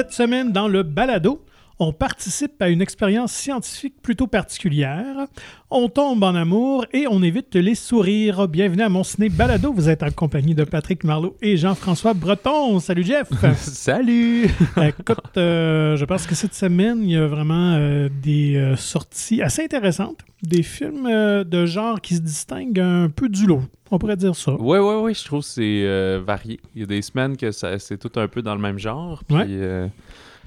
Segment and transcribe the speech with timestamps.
[0.00, 1.42] Cette semaine, dans le balado,
[1.80, 5.26] on participe à une expérience scientifique plutôt particulière.
[5.70, 8.48] On tombe en amour et on évite les sourires.
[8.48, 9.72] Bienvenue à mon ciné balado.
[9.72, 12.80] Vous êtes en compagnie de Patrick Marlot et Jean-François Breton.
[12.80, 13.28] Salut Jeff.
[13.56, 14.44] Salut.
[14.76, 19.40] Écoute, euh, je pense que cette semaine, il y a vraiment euh, des euh, sorties
[19.40, 21.08] assez intéressantes, des films
[21.44, 23.62] de genre qui se distinguent un peu du lot.
[23.90, 24.52] On pourrait dire ça.
[24.52, 26.60] Oui, oui, oui, je trouve que c'est varié.
[26.74, 29.24] Il y a des semaines que c'est tout un peu dans le même genre.
[29.26, 29.90] Puis, Ouais.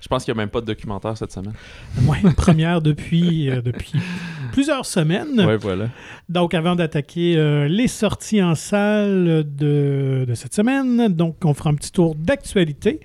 [0.03, 1.53] Je pense qu'il n'y a même pas de documentaire cette semaine.
[2.23, 3.93] Une première depuis, euh, depuis
[4.51, 5.41] plusieurs semaines.
[5.47, 5.87] Oui, voilà.
[6.27, 11.69] Donc, avant d'attaquer euh, les sorties en salle de, de cette semaine, donc on fera
[11.69, 12.99] un petit tour d'actualité.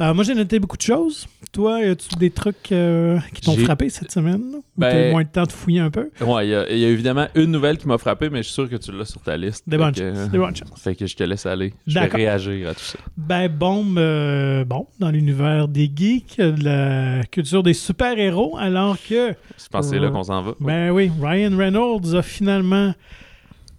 [0.00, 1.26] Euh, moi, j'ai noté beaucoup de choses.
[1.52, 4.42] Toi, as-tu des trucs euh, qui t'ont frappé cette semaine?
[4.56, 6.10] Ou Ben- t'as eu moins de temps de fouiller un peu?
[6.20, 8.44] Ouais, il y, a- il y a évidemment une nouvelle qui m'a frappé, mais je
[8.48, 9.62] suis sûr que tu l'as sur ta liste.
[9.68, 10.30] Des bonnes chances.
[10.30, 10.80] Des bonnes chances.
[10.82, 11.72] Fait que je te laisse aller.
[11.86, 12.98] Je vais réagir à tout ça.
[13.16, 19.30] Ben, bombe, euh, bon, dans l'univers des geeks, de la culture des super-héros, alors que,
[19.56, 20.54] Je pense c'est là qu'on s'en va.
[20.58, 22.94] ben oui, Ryan Reynolds a finalement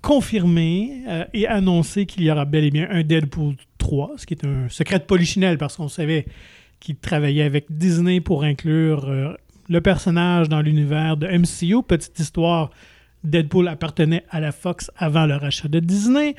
[0.01, 1.01] confirmé
[1.33, 4.67] et annoncé qu'il y aura bel et bien un Deadpool 3, ce qui est un
[4.67, 6.25] secret de polichinelle parce qu'on savait
[6.79, 9.35] qu'il travaillait avec Disney pour inclure euh,
[9.69, 11.83] le personnage dans l'univers de MCU.
[11.83, 12.71] Petite histoire,
[13.23, 16.33] Deadpool appartenait à la Fox avant le rachat de Disney.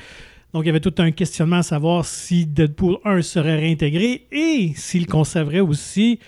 [0.53, 4.73] Donc, il y avait tout un questionnement à savoir si Deadpool 1 serait réintégré et
[4.75, 6.19] s'il conserverait aussi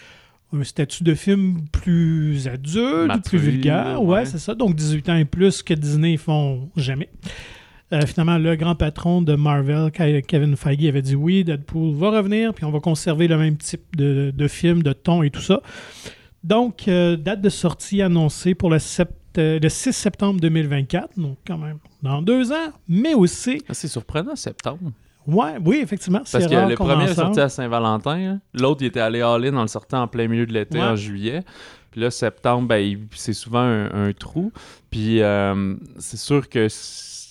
[0.54, 4.02] un statut de film plus adulte, Mature, plus vulgaire.
[4.02, 4.26] Ouais, ouais.
[4.26, 4.56] c'est ça.
[4.56, 7.10] Donc, 18 ans et plus que Disney font jamais.
[7.92, 12.12] Euh, finalement, le grand patron de Marvel, Ke- Kevin Feige, avait dit oui, Deadpool va
[12.12, 15.42] revenir, puis on va conserver le même type de, de film, de ton et tout
[15.42, 15.62] ça.
[16.44, 21.38] Donc, euh, date de sortie annoncée pour le, sept- euh, le 6 septembre 2024, donc
[21.46, 24.92] quand même dans deux ans, mais aussi, Ah, C'est surprenant, septembre.
[25.28, 28.20] ouais, oui, effectivement, Parce que rare le premier est sorti à Saint-Valentin.
[28.20, 28.40] hein.
[28.54, 30.84] L'autre, il était allé all-in en le sortant en plein milieu de l'été, Ouais.
[30.86, 31.42] en juillet.
[31.92, 34.52] Puis là, septembre, ben, c'est souvent un, un trou.
[34.92, 36.68] Puis euh, c'est sûr que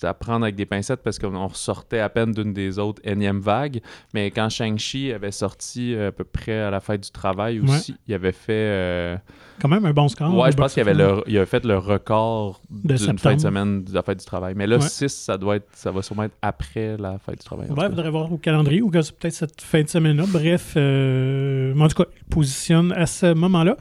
[0.03, 3.81] à prendre avec des pincettes parce qu'on ressortait à peine d'une des autres énième vagues.
[4.13, 7.69] Mais quand Shang-Chi avait sorti euh, à peu près à la fête du travail Ouais.
[7.69, 8.51] aussi, il avait fait...
[8.53, 9.17] euh,
[9.61, 10.33] Quand même un bon score.
[10.35, 13.41] ouais, au je pense qu'il avait le, il fait le record De d'une fin de
[13.41, 14.53] semaine de la fête du travail.
[14.55, 14.87] Mais là, Ouais.
[14.87, 17.69] 6, ça doit être, ça va sûrement être après la fête du travail.
[17.69, 20.25] Ouais, il faudrait voir au calendrier ou peut-être cette fin de semaine-là.
[20.27, 23.75] Bref, euh, en tout cas, il positionne à ce moment-là.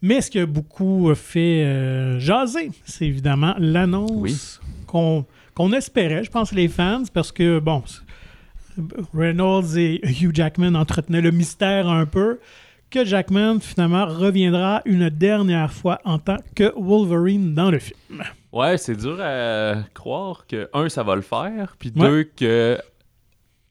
[0.00, 4.36] Mais ce qui a beaucoup fait euh, jaser, c'est évidemment l'annonce Oui.
[4.86, 5.24] qu'on
[5.58, 7.82] qu'on espérait, je pense, les fans, parce que, bon,
[9.12, 12.38] Reynolds et Hugh Jackman entretenaient le mystère un peu,
[12.90, 18.24] que Jackman, finalement, reviendra une dernière fois en tant que Wolverine dans le film.
[18.52, 22.08] Ouais, c'est dur à croire que, un, ça va le faire, puis Ouais.
[22.08, 22.78] deux, que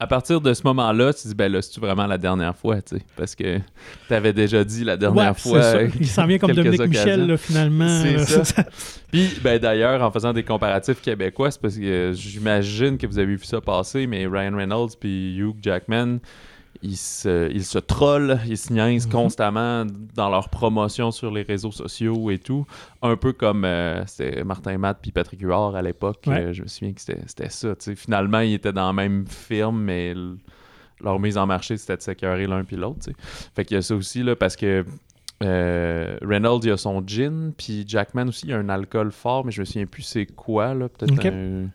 [0.00, 2.80] à partir de ce moment-là, tu te dis, ben là, c'est vraiment la dernière fois,
[2.80, 3.58] tu sais, parce que
[4.08, 5.58] t'avais déjà dit la dernière Ouais, fois.
[5.58, 7.88] euh, Il s'en vient comme Dominique Michel, là, finalement.
[8.02, 8.64] C'est Euh, ça.
[9.12, 13.18] Puis, ben d'ailleurs, en faisant des comparatifs québécois, c'est parce que euh, j'imagine que vous
[13.18, 16.18] avez vu ça passer, mais Ryan Reynolds puis Hugh Jackman,
[16.82, 19.12] ils se, ils se trollent, ils se niaisent Mhm.
[19.12, 19.84] constamment
[20.14, 22.66] dans leur promotion sur les réseaux sociaux et tout.
[23.02, 26.22] Un peu comme euh, c'était Martin Matt puis Patrick Huard à l'époque.
[26.26, 26.44] Ouais.
[26.44, 27.74] Euh, je me souviens que c'était ça.
[27.96, 30.14] Finalement, ils étaient dans le même film, mais
[31.00, 33.08] leur mise en marché, c'était de s'écœurer l'un puis l'autre.
[33.54, 34.84] Fait qu'il y a ça aussi, là, parce que
[35.44, 39.52] euh, Reynolds, il a son gin, puis Jackman aussi, il a un alcool fort, mais
[39.52, 40.74] je me souviens plus c'est quoi.
[40.74, 41.68] Peut-être un,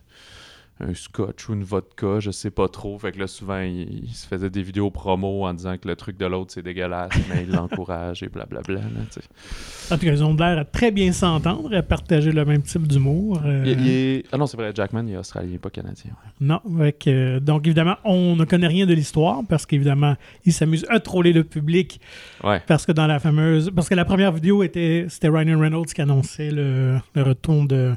[0.80, 2.98] un scotch ou une vodka, je sais pas trop.
[2.98, 5.94] Fait que là, souvent, il, il se faisait des vidéos promo en disant que le
[5.94, 8.80] truc de l'autre, c'est dégueulasse, mais il l'encourage et blablabla.
[9.90, 12.62] En tout cas, ils ont l'air à très bien s'entendre et à partager le même
[12.62, 13.40] type d'humour.
[13.44, 16.10] euh, Il- il est- Ah non, c'est vrai, Jackman, il est australien, pas canadien.
[16.10, 16.30] ouais.
[16.40, 20.84] Non, avec, euh, donc évidemment, on ne connaît rien de l'histoire parce qu'évidemment, il s'amuse
[20.88, 22.00] à troller le public
[22.42, 22.60] Ouais.
[22.66, 23.70] parce que dans la fameuse...
[23.74, 27.94] Parce que la première vidéo, était c'était Ryan Reynolds qui annonçait le, le retour de,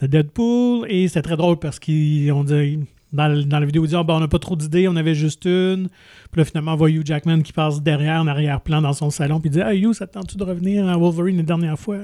[0.00, 2.80] de Deadpool et c'était très drôle parce qu'on dit...
[3.10, 5.14] Dans, dans la vidéo, il dit Ah, ben, on n'a pas trop d'idées, on avait
[5.14, 5.88] juste une.
[6.30, 9.40] Puis là, finalement, on voit Hugh Jackman qui passe derrière, en arrière-plan dans son salon,
[9.40, 12.00] puis il dit Ah, Hugh, ça te tente-tu de revenir à Wolverine la dernière fois?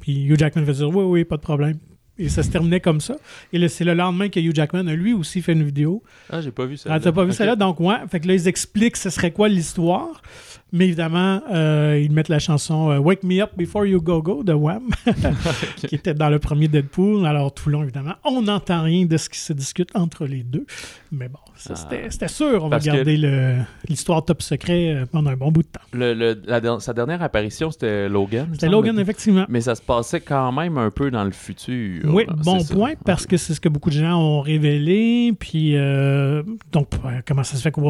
[0.00, 1.76] Puis Hugh Jackman fait dire Oui, oui, pas de problème.
[2.18, 3.14] Et ça se terminait comme ça.
[3.52, 6.02] Et là, c'est le lendemain que Hugh Jackman a lui aussi fait une vidéo.
[6.28, 6.90] Ah, j'ai pas vu ça.
[6.92, 7.36] Ah, t'as pas vu Ok.
[7.36, 7.54] celle-là?
[7.54, 7.94] Donc, ouais.
[8.10, 10.20] Fait que là, ils expliquent ce serait quoi l'histoire.
[10.70, 14.42] Mais évidemment, euh, ils mettent la chanson euh, Wake Me Up Before You Go Go
[14.44, 14.82] de Wham,
[15.76, 17.24] qui était dans le premier Deadpool.
[17.26, 20.66] Alors, tout long, évidemment, on n'entend rien de ce qui se discute entre les deux.
[21.10, 21.76] Mais bon, ça, Ah.
[21.76, 22.62] c'était c'était sûr.
[22.64, 23.56] On va garder le-
[23.88, 25.80] l'histoire top secret euh, pendant un bon bout de temps.
[25.94, 28.48] Le- le- la sa dernière apparition, c'était Logan.
[28.52, 28.68] C'était.
[28.68, 29.46] Logan, effectivement.
[29.48, 32.02] Mais ça se passait quand même un peu dans le futur.
[32.12, 32.74] Oui, là, bon ça.
[32.74, 35.32] point, parce que c'est ce que beaucoup de gens ont révélé.
[35.38, 36.42] Puis, euh,
[36.72, 36.88] donc,
[37.26, 37.80] comment ça se fait que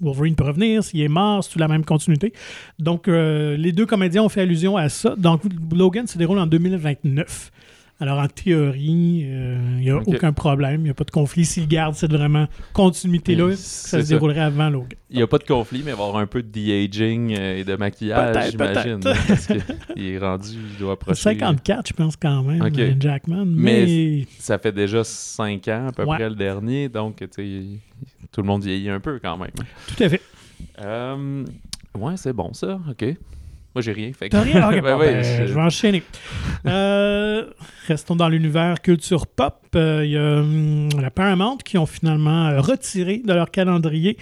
[0.00, 0.82] Wolverine peut revenir?
[0.82, 2.07] S'il est mort, c'est la même continuité?
[2.08, 2.32] Continuité.
[2.78, 5.14] Donc, euh, les deux comédiens ont fait allusion à ça.
[5.16, 5.42] Donc,
[5.74, 7.50] Logan se déroule en 2029.
[8.00, 10.82] Alors, en théorie, euh, il n'y a aucun problème.
[10.82, 11.44] Il n'y a pas de conflit.
[11.44, 14.96] S'ils gardent cette vraiment continuité-là, ça se déroulerait avant Logan.
[15.10, 17.34] Il n'y a pas de conflit, mais il va y avoir un peu de de-aging
[17.36, 19.00] euh, et de maquillage, j'imagine.
[19.04, 21.20] hein, Parce qu'il est rendu, il doit approcher.
[21.22, 22.78] 54, je pense, quand même, Ok.
[22.78, 23.44] euh, Jackman.
[23.46, 26.16] Mais- Mais, Ça fait déjà 5 ans à peu Ouais.
[26.18, 27.80] près le dernier, donc tu sais,
[28.30, 29.50] tout le monde vieillit un peu quand même.
[29.88, 30.20] tout à fait.
[30.80, 31.44] Euh,
[31.96, 33.04] ouais, c'est bon ça, ok.
[33.74, 34.12] Moi j'ai rien.
[34.12, 34.70] Fait que- T'as rien?
[34.70, 35.52] Ben bon, ben, je- je...
[35.52, 36.02] vais enchaîner.
[36.66, 37.44] Euh,
[37.86, 39.56] restons dans l'univers culture pop.
[39.74, 44.16] Euh, Il y a hum, la Paramount qui ont finalement euh, retiré de leur calendrier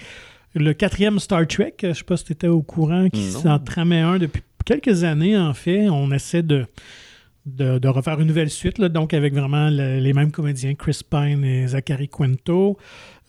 [0.53, 1.75] le quatrième Star Trek.
[1.83, 5.03] Euh, Je sais pas si tu étais au courant, qui s'en tramait un depuis quelques
[5.03, 5.89] années, en fait.
[5.89, 6.65] On essaie de,
[7.45, 10.99] de, de refaire une nouvelle suite, là, donc avec vraiment le- les mêmes comédiens, Chris
[11.09, 12.77] Pine et Zachary Quinto.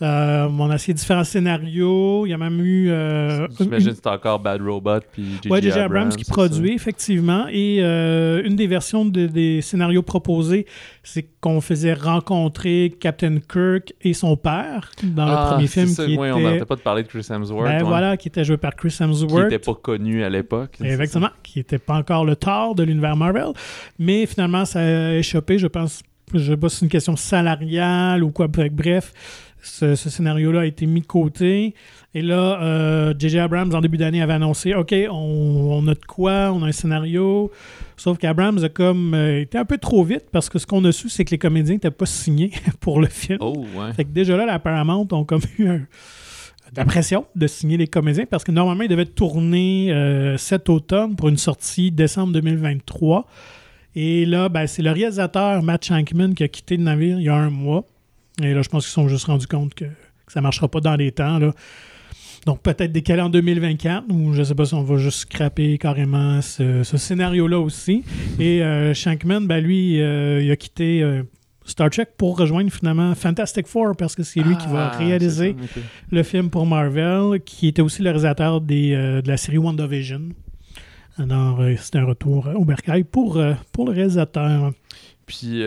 [0.00, 2.24] Euh, on a essayé différents scénarios.
[2.24, 2.88] Il y a même eu...
[2.90, 5.48] euh, J'imagine que c'est encore Bad Robot puis J.J.
[5.50, 5.78] oui, J.J.
[5.80, 7.46] Abrams qui produit, effectivement.
[7.50, 10.66] Et euh, une des versions de- des scénarios proposés,
[11.02, 16.04] c'est qu'on faisait rencontrer Captain Kirk et son père dans le Ah, premier film ça,
[16.06, 16.42] qui on était...
[16.44, 17.64] n'arrêtait pas de parler de Chris Hemsworth.
[17.68, 19.44] ben ouais, voilà, qui était joué par Chris Qui Hemsworth.
[19.50, 20.76] n'était pas connu à l'époque.
[20.80, 23.48] Exactement, qui n'était pas encore le Thor de l'univers Marvel.
[23.98, 25.58] Mais finalement, ça a échappé.
[25.58, 26.02] Je pense,
[26.34, 28.46] je sais pas si c'est une question salariale ou quoi.
[28.48, 29.12] Bref
[29.62, 31.74] ce, ce scénario-là a été mis de côté.
[32.14, 33.38] Et là, euh, J.J.
[33.38, 36.72] Abrams, en début d'année, avait annoncé OK, on, on a de quoi, on a un
[36.72, 37.50] scénario.
[37.96, 40.92] Sauf qu'Abrams a comme euh, été un peu trop vite parce que ce qu'on a
[40.92, 43.38] su, c'est que les comédiens n'étaient pas signés pour le film.
[43.40, 43.92] Oh, ouais.
[43.92, 45.86] Fait que déjà là, la Paramount ont comme eu un-
[46.72, 50.68] de la pression de signer les comédiens parce que normalement, ils devaient tourner euh, cet
[50.68, 53.26] automne pour une sortie décembre 2023.
[53.96, 57.28] Et là, ben, c'est le réalisateur Matt Shankman qui a quitté le navire il y
[57.30, 57.84] a un mois.
[58.42, 60.68] Et là, je pense qu'ils se sont juste rendus compte que, que ça ne marchera
[60.68, 61.38] pas dans les temps.
[61.38, 61.52] Là.
[62.46, 65.76] Donc, peut-être décaler en 2024, ou je ne sais pas si on va juste scraper
[65.76, 68.04] carrément ce, ce scénario-là aussi.
[68.38, 71.24] Et euh, Shankman, ben, lui, euh, il a quitté euh,
[71.64, 75.56] Star Trek pour rejoindre finalement Fantastic Four parce que c'est lui qui va Ah, réaliser
[75.74, 79.58] c'est ça, le film pour Marvel, qui était aussi le réalisateur des, de la série
[79.58, 80.28] WandaVision.
[81.18, 83.42] Alors, c'était un retour au bercail pour,
[83.72, 84.72] pour le réalisateur.
[85.26, 85.62] Puis,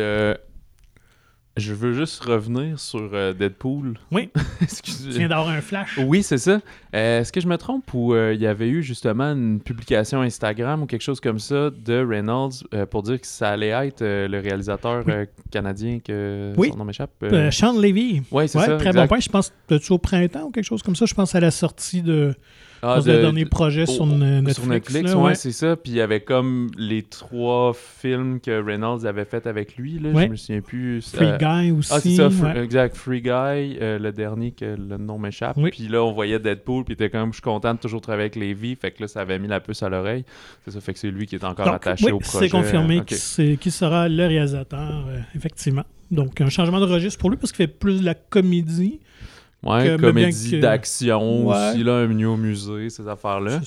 [1.57, 3.98] je veux juste revenir sur euh, Deadpool.
[4.12, 4.30] Oui.
[4.62, 5.09] Excusez.
[5.12, 6.00] Tu viens d'avoir un flash.
[6.06, 6.62] Oui, c'est ça.
[6.95, 10.21] Euh, Est-ce que je me trompe ou euh, il y avait eu justement une publication
[10.21, 12.53] Instagram ou quelque chose comme ça de Reynolds
[12.89, 15.13] pour dire que ça allait être le réalisateur Oui.
[15.51, 16.69] canadien que Oui.
[16.71, 17.12] son nom m'échappe?
[17.51, 18.21] Sean Levy.
[18.31, 18.77] ouais, c'est Ouais, ça.
[18.77, 19.01] très exact.
[19.01, 19.19] bon point.
[19.19, 21.06] Je pense que tu au printemps ou quelque chose comme ça?
[21.06, 22.33] Je pense à la sortie de,
[22.83, 24.54] Ah, de- le dernier projet oh, sur Netflix.
[24.60, 25.36] Sur Netflix, là, ouais, ouais.
[25.36, 25.75] c'est ça.
[25.75, 30.00] Puis il y avait comme les trois films que Reynolds avait fait avec lui.
[30.00, 30.10] Là.
[30.10, 30.25] Ouais.
[30.25, 31.01] Je me souviens plus.
[31.13, 31.92] Free euh, Guy aussi.
[31.94, 32.95] Ah, c'est ça, Free- exact.
[32.95, 33.30] Free Guy,
[33.81, 35.57] euh, le dernier que le nom m'échappe.
[35.57, 35.69] Oui.
[35.72, 38.36] Puis là, on voyait Deadpool, puis était comme, je suis content de toujours travailler avec
[38.36, 38.75] Lévi.
[38.75, 40.25] Fait que là, ça avait mis la puce à l'oreille.
[40.66, 42.45] C'est ça, fait que c'est lui qui est encore Donc, attaché oui, au projet.
[42.45, 43.06] c'est confirmé Ok.
[43.06, 45.84] qu'il c'est- qu'il sera le réalisateur, euh, effectivement.
[46.10, 49.00] Donc, un changement de registre pour lui parce qu'il fait plus de la comédie.
[49.63, 53.60] Ouais, comédie d'action aussi, là, un menu au musée, ces affaires-là.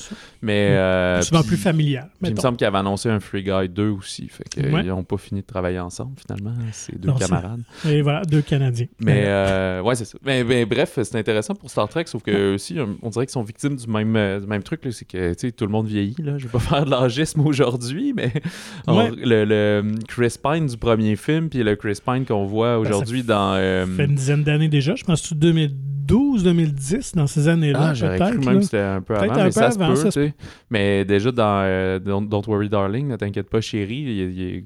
[0.43, 0.71] Mais.
[0.71, 2.11] Euh, souvent plus familial.
[2.21, 4.29] Puis il me semble qu'ils avaient annoncé un Free Guy 2 aussi.
[4.29, 7.63] Fait qu'ils n'ont pas fini de travailler ensemble, finalement, ces deux camarades.
[7.89, 8.87] Et voilà, deux Canadiens.
[8.99, 10.19] Mais, euh, ouais, c'est ça.
[10.25, 13.43] Mais, bref, c'est intéressant pour Star Trek, sauf que aussi, euh, on dirait qu'ils sont
[13.43, 14.81] victimes du même, euh, même truc.
[14.91, 16.39] C'est que, tu sais, tout le monde vieillit, là.
[16.39, 18.33] Je vais pas faire de l'âgisme aujourd'hui, mais.
[18.87, 22.81] Le, le, hum, Chris Pine du premier film, puis le Chris Pine qu'on voit ben,
[22.81, 23.55] aujourd'hui dans.
[23.55, 25.84] Ça fait une dizaine d'années déjà, je pense que 2002.
[26.07, 27.89] 2012-2010, dans ces années-là.
[27.91, 30.31] Ah, j'aurais cru même que c'était un peu avant, mais ça se peut.
[30.71, 34.65] Mais déjà dans euh, Don't, Worry Darling, ne t'inquiète pas chérie,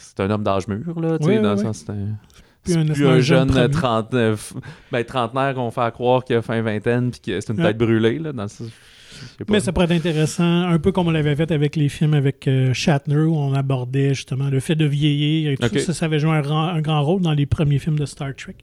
[0.00, 1.18] c'est un homme d'âge mûr, là.
[1.20, 7.20] C'est un, jeune, jeune trente, ben, trentenaire qu'on fait croire qu'il a fin vingtaine puis
[7.20, 7.66] que c'est une ouais.
[7.66, 8.18] tête brûlée.
[8.18, 8.32] Là.
[9.48, 12.46] Mais ça pourrait être intéressant, un peu comme on l'avait fait avec les films avec
[12.48, 16.32] euh, Shatner, où on abordait justement le fait de vieillir et tout ça, avait joué
[16.32, 18.56] un, grand rôle dans les premiers films de Star Trek.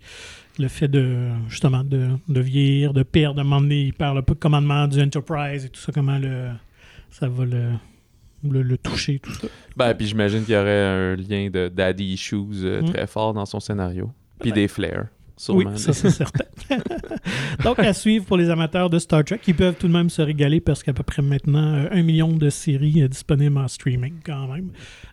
[0.59, 5.01] Le fait de, justement, de, de vieillir, de perdre, de un peu de commandement du
[5.01, 6.49] Enterprise et tout ça, comment le,
[7.09, 7.69] ça va le,
[8.47, 9.47] le, le toucher, tout ça.
[9.75, 12.85] Ben, puis j'imagine qu'il y aurait un lien de daddy issues euh, Mm.
[12.93, 14.11] très fort dans son scénario.
[14.39, 14.55] Puis Peut-être.
[14.55, 15.05] des flares,
[15.49, 15.75] Oui, sûrement.
[15.77, 16.45] ça c'est certain.
[17.63, 20.21] Donc, à suivre pour les amateurs de Star Trek, qui peuvent tout de même se
[20.21, 24.15] régaler parce qu'à peu près maintenant euh, un million de séries euh, disponibles en streaming
[24.23, 24.69] quand même.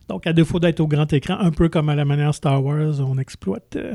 [0.08, 3.00] Donc, à défaut d'être au grand écran, un peu comme à la manière Star Wars,
[3.00, 3.94] on exploite euh,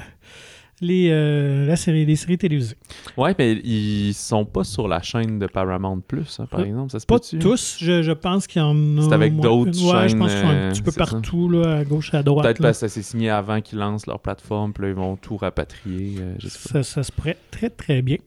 [0.82, 2.76] les, euh, la série, les séries télévisées.
[3.18, 6.92] Ouais, mais ils sont pas sur la chaîne de Paramount Plus, hein, par Euh, exemple.
[6.92, 9.02] Ça se Pas tous, je, je pense qu'il y en a.
[9.04, 9.72] C'est avec d'autres.
[9.72, 12.24] Ouais, je pense qu'ils sont un chaînes, petit peu euh, partout, là, à gauche, à
[12.24, 12.46] droite.
[12.46, 15.16] Peut-être parce que ça s'est signé avant qu'ils lancent leur plateforme, puis là, ils vont
[15.16, 16.18] tout rapatrier.
[16.20, 16.84] euh, je sais pas.
[16.84, 18.18] Ça, ça se pourrait très, très bien.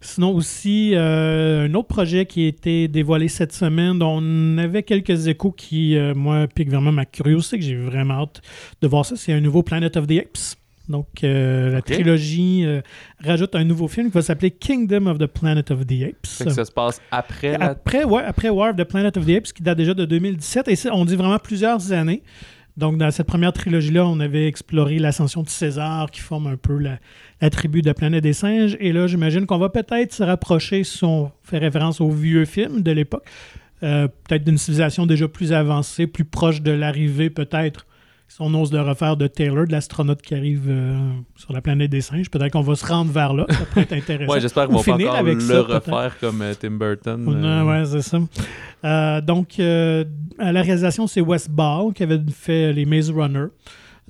[0.00, 4.82] Sinon aussi, euh, un autre projet qui a été dévoilé cette semaine, dont on avait
[4.84, 8.40] quelques échos qui, euh, moi, piquent vraiment ma curiosité, que j'ai vraiment hâte
[8.80, 9.16] de voir ça.
[9.16, 10.56] C'est un nouveau Planet of the Apes.
[10.88, 12.80] Donc, euh, la trilogie euh,
[13.22, 16.26] rajoute un nouveau film qui va s'appeler Kingdom of the Planet of the Apes.
[16.26, 17.66] Fait que ça se passe après la.
[17.70, 20.68] Après, ouais, après War of the Planet of the Apes, qui date déjà de 2017,
[20.68, 22.22] et on dit vraiment plusieurs années.
[22.78, 26.78] Donc, dans cette première trilogie-là, on avait exploré l'ascension de César, qui forme un peu
[26.78, 26.98] la,
[27.40, 28.76] la tribu de la planète des singes.
[28.78, 32.82] Et là, j'imagine qu'on va peut-être se rapprocher, si on fait référence aux vieux films
[32.82, 33.24] de l'époque,
[33.82, 37.86] euh, peut-être d'une civilisation déjà plus avancée, plus proche de l'arrivée, peut-être,
[38.28, 40.96] si on ose le refaire, de Taylor, de l'astronaute qui arrive euh,
[41.34, 42.30] sur la planète des singes.
[42.30, 43.46] Peut-être qu'on va se rendre vers là.
[43.48, 44.32] Ça pourrait être intéressant.
[44.32, 47.26] Ouais, j'espère vont pas finir avec le ça, refaire comme euh, Tim Burton.
[47.26, 48.18] Euh, ouais, c'est ça.
[48.84, 53.46] Euh, donc, à la réalisation, c'est Wes Ball qui avait fait les Maze Runner.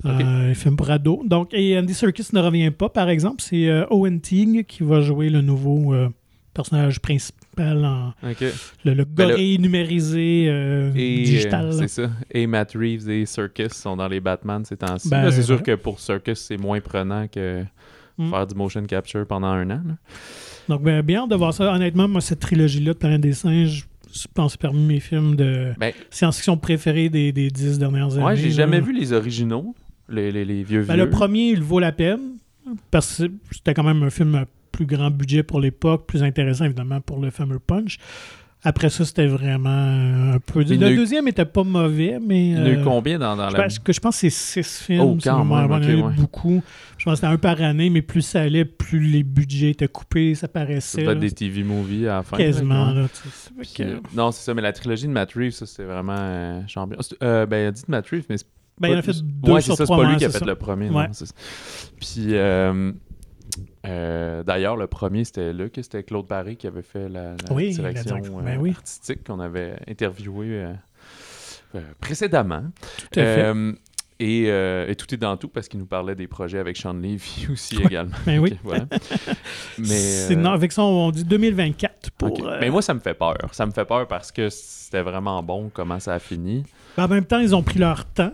[0.05, 1.19] Euh, les films pour ados.
[1.25, 3.41] Donc, et Andy Serkis ne revient pas, par exemple.
[3.41, 5.93] C'est Owen Teague qui va jouer le nouveau
[6.53, 11.65] personnage principal, en, le, le Ben, le- gorille numérisé euh, Et digital.
[11.67, 12.09] euh, c'est ça.
[12.31, 15.09] Et Matt Reeves et Circus sont dans les Batman ces temps-ci.
[15.09, 15.63] Ben, Là, c'est sûr ouais.
[15.63, 17.63] que pour Circus, c'est moins prenant que
[18.17, 18.31] Mm.
[18.31, 19.81] faire du motion capture pendant un an.
[19.87, 19.95] là.
[20.67, 21.73] Donc, ben, bien hâte de voir ça.
[21.73, 25.93] Honnêtement, moi, cette trilogie-là de Planète des singes, je pense parmi mes films de Ben,
[26.09, 28.25] science-fiction préférés des, des dix dernières années.
[28.25, 29.73] ouais, j'ai jamais vu les originaux,
[30.09, 31.05] les, les, les vieux Ben, vieux.
[31.05, 32.19] le premier, il vaut la peine
[32.91, 37.01] parce que c'était quand même un film plus grand budget pour l'époque, plus intéressant évidemment
[37.01, 37.97] pour le fameux punch.
[38.61, 40.61] Après ça, c'était vraiment euh, un peu.
[40.63, 42.49] Le eu- deuxième était pas mauvais, mais.
[42.49, 43.63] Il y en a eu euh, combien dans, dans je la...
[43.63, 44.99] pense, que je pense que c'est six films.
[45.01, 46.21] Oh, quand même, rappelle, il y en a ok, eu ouais.
[46.21, 46.61] beaucoup.
[46.97, 49.87] Je pense que c'était un par année, mais plus ça allait, plus les budgets étaient
[49.87, 51.05] coupés, ça paraissait.
[51.05, 51.15] là.
[51.15, 52.35] des TV movies à la fin.
[52.35, 52.91] Quasiment.
[52.91, 53.07] là.
[53.61, 56.59] Puis, euh, non, c'est ça, mais la trilogie de Matt Reeves, ça, c'était vraiment euh,
[56.67, 56.97] champion.
[57.23, 58.35] Euh, ben, dites Matt Reeves, mais
[58.77, 60.29] ben, il en a fait deux ouais, sur c'est ça, c'est pas lui qui a
[60.29, 60.45] fait ça.
[60.45, 60.89] le premier.
[60.89, 61.07] non, Ouais.
[61.97, 62.33] Puis,
[63.85, 67.53] euh, d'ailleurs, le premier, c'était là que c'était Claude Barré qui avait fait la, la
[67.53, 68.39] Oui, la direction direction.
[68.39, 68.71] euh, Ben oui.
[68.71, 70.73] artistique qu'on avait interviewé euh,
[71.75, 72.63] euh, précédemment.
[73.11, 73.53] Tout à fait.
[74.21, 77.47] Et, et tout est dans tout parce qu'il nous parlait des projets avec Sean Levy
[77.53, 78.17] aussi également.
[78.25, 78.57] Ben oui.
[78.65, 78.85] Voilà.
[79.77, 82.49] Mais, non, avec ça, on dit 2024 pour.
[82.59, 83.37] Mais moi, ça me fait peur.
[83.53, 86.63] Ça me fait peur parce que c'était vraiment bon comment ça a fini.
[86.97, 88.33] Ben, en même temps, ils ont pris leur temps.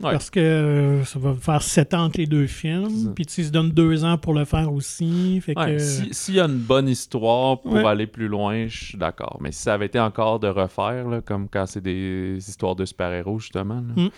[0.00, 0.12] Ouais.
[0.12, 3.12] Parce que euh, ça va faire sept ans entre les deux films.
[3.14, 5.40] Puis tu se donnent deux ans pour le faire aussi.
[5.40, 7.84] Fait Ouais, que, si- S'il y a une bonne histoire pour Ouais.
[7.84, 9.38] aller plus loin, je suis d'accord.
[9.40, 12.84] Mais si ça avait été encore de refaire, là, comme quand c'est des histoires de
[12.84, 14.08] super-héros, justement, là, Mm.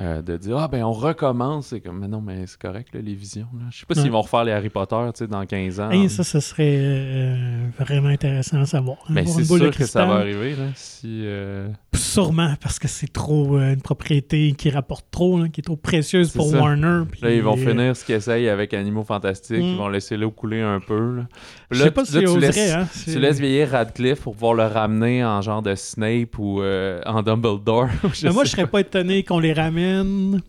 [0.00, 3.00] Euh, de dire Ah, ben on recommence, c'est comme Mais non, mais c'est correct, là,
[3.02, 3.46] les visions.
[3.54, 3.66] Là.
[3.70, 4.00] Je sais pas Ouais.
[4.02, 5.90] s'ils vont refaire les Harry Potter tu sais, dans 15 ans.
[5.90, 8.96] hey, ça, ça serait euh, vraiment intéressant à savoir.
[9.10, 10.52] mais c'est une boule de sûr que ça va arriver.
[10.56, 15.60] Là, si, euh, Sûrement, parce que c'est trop une propriété qui rapporte trop, là, qui
[15.60, 16.58] est trop précieuse C'est pour ça.
[16.60, 17.02] Warner.
[17.10, 19.58] puis, Là, ils vont finir ce qu'ils essayent avec Animaux Fantastiques.
[19.58, 19.62] Mm.
[19.62, 21.16] Ils vont laisser l'eau couler un peu.
[21.16, 21.22] Là,
[21.70, 22.86] Je sais pas si tu oserais, laisses- hein.
[22.92, 27.22] Tu c'est- laisses vieillir Radcliffe pour pouvoir le ramener en genre de Snape ou en
[27.22, 27.88] Dumbledore.
[28.12, 29.81] Je Mais moi, je serais pas étonné qu'on les ramène,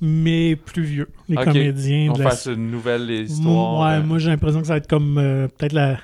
[0.01, 2.11] mais plus vieux, les comédiens.
[2.11, 3.81] On de la- fasse une nouvelle histoire.
[3.81, 5.97] Ouais, euh, moi j'ai l'impression que ça va être comme euh, peut-être la-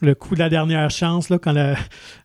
[0.00, 1.76] le coup de la dernière chance, là, quand la,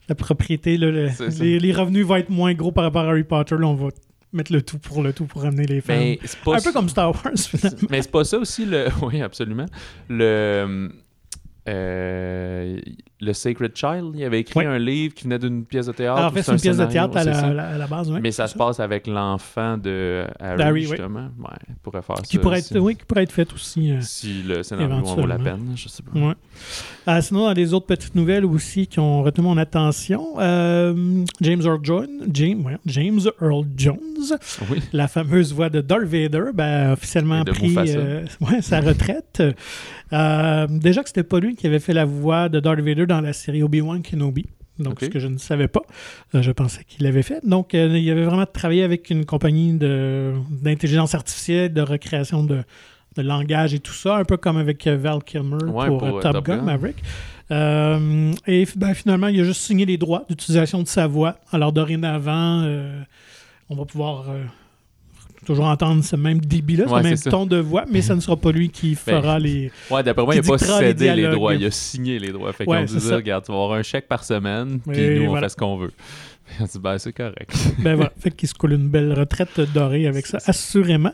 [0.10, 3.24] la propriété, là, le- les, les revenus vont être moins gros par rapport à Harry
[3.24, 3.56] Potter.
[3.58, 3.90] Là, on va
[4.34, 5.94] mettre le tout pour le tout pour ramener les fans.
[6.26, 7.78] c'est pas Un peu comme Star Wars, finalement.
[7.90, 8.88] Mais c'est pas ça aussi le.
[9.02, 9.66] Oui, absolument.
[10.10, 10.92] Le.
[11.70, 12.80] Euh,
[13.22, 16.18] le Sacred Child, il avait écrit un livre qui venait d'une pièce de théâtre.
[16.20, 17.48] Alors, en ou fait, c'est une un pièce de théâtre à la, ça?
[17.48, 18.10] à la- à la base.
[18.12, 20.88] ouais, Mais ça se passe avec l'enfant de Harry, D'Harry, oui.
[20.88, 21.30] justement.
[21.40, 22.42] Ouais, il pourrait faire Qui ça.
[22.42, 22.74] pourrait, aussi.
[22.74, 23.92] être, oui, qui pourrait être fait aussi.
[23.92, 26.18] euh, Si le scénario en vaut la peine, je sais pas.
[26.20, 26.34] Ouais.
[27.08, 31.80] Euh, sinon, dans les autres petites nouvelles aussi qui ont retenu mon attention, James Earl
[31.84, 33.98] Jones, James, ouais, James Earl Jones,
[34.72, 34.80] Oui.
[34.94, 37.76] la fameuse voix de Darth Vader, ben, officiellement pris
[38.62, 39.42] sa retraite.
[40.12, 43.34] Déjà que c'était pas lui qui avait fait la voix de Darth Vader dans la
[43.34, 44.46] série Obi-Wan Kenobi.
[44.80, 45.82] Donc, ce que je ne savais pas,
[46.34, 47.46] Euh, je pensais qu'il l'avait fait.
[47.46, 52.64] Donc, euh, il avait vraiment travaillé avec une compagnie d'intelligence artificielle, de recréation de,
[53.18, 56.20] de langage et tout ça, un peu comme avec euh, Val Kilmer Ouais, pour, pour,
[56.22, 56.64] Top, Top Gun, Gun.
[56.64, 56.96] Maverick.
[57.52, 61.36] Euh, et ben, finalement, il a juste signé les droits d'utilisation de sa voix.
[61.52, 63.02] Alors, dorénavant, euh,
[63.70, 64.28] on va pouvoir
[65.46, 67.30] toujours entendre ce même débit-là, Ouais, ce même ça.
[67.32, 69.72] ton de voix, mais ce ne sera pas lui qui fera les.
[69.90, 72.52] Ouais, d'après moi, il n'a pas les cédé les, droits, il a signé les droits.
[72.54, 73.16] Fait Ouais, ont c'est dit, ça.
[73.16, 75.92] regarde, tu vas avoir un chèque par semaine, puis nous, on fait ce qu'on veut.
[76.60, 77.52] A dit, ben, c'est correct.
[77.80, 81.14] Ben voilà, fait qu'il se coule une belle retraite dorée avec ça, assurément.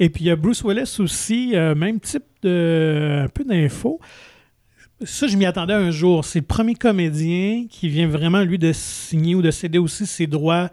[0.00, 3.22] Et puis il y a Bruce Willis aussi, euh, même type de.
[3.24, 4.00] un peu d'infos.
[5.04, 6.24] Ça, je m'y attendais un jour.
[6.24, 10.26] C'est le premier comédien qui vient vraiment, lui, de signer ou de céder aussi ses
[10.26, 10.68] droits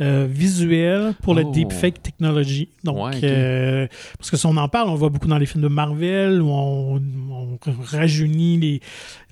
[0.00, 1.52] euh, visuels pour le Oh.
[1.52, 2.68] deepfake technology.
[2.82, 3.86] Donc, Ouais, euh,
[4.18, 6.48] parce que si on en parle, on voit beaucoup dans les films de Marvel où
[6.48, 6.96] on,
[7.30, 8.80] on rajeunit les,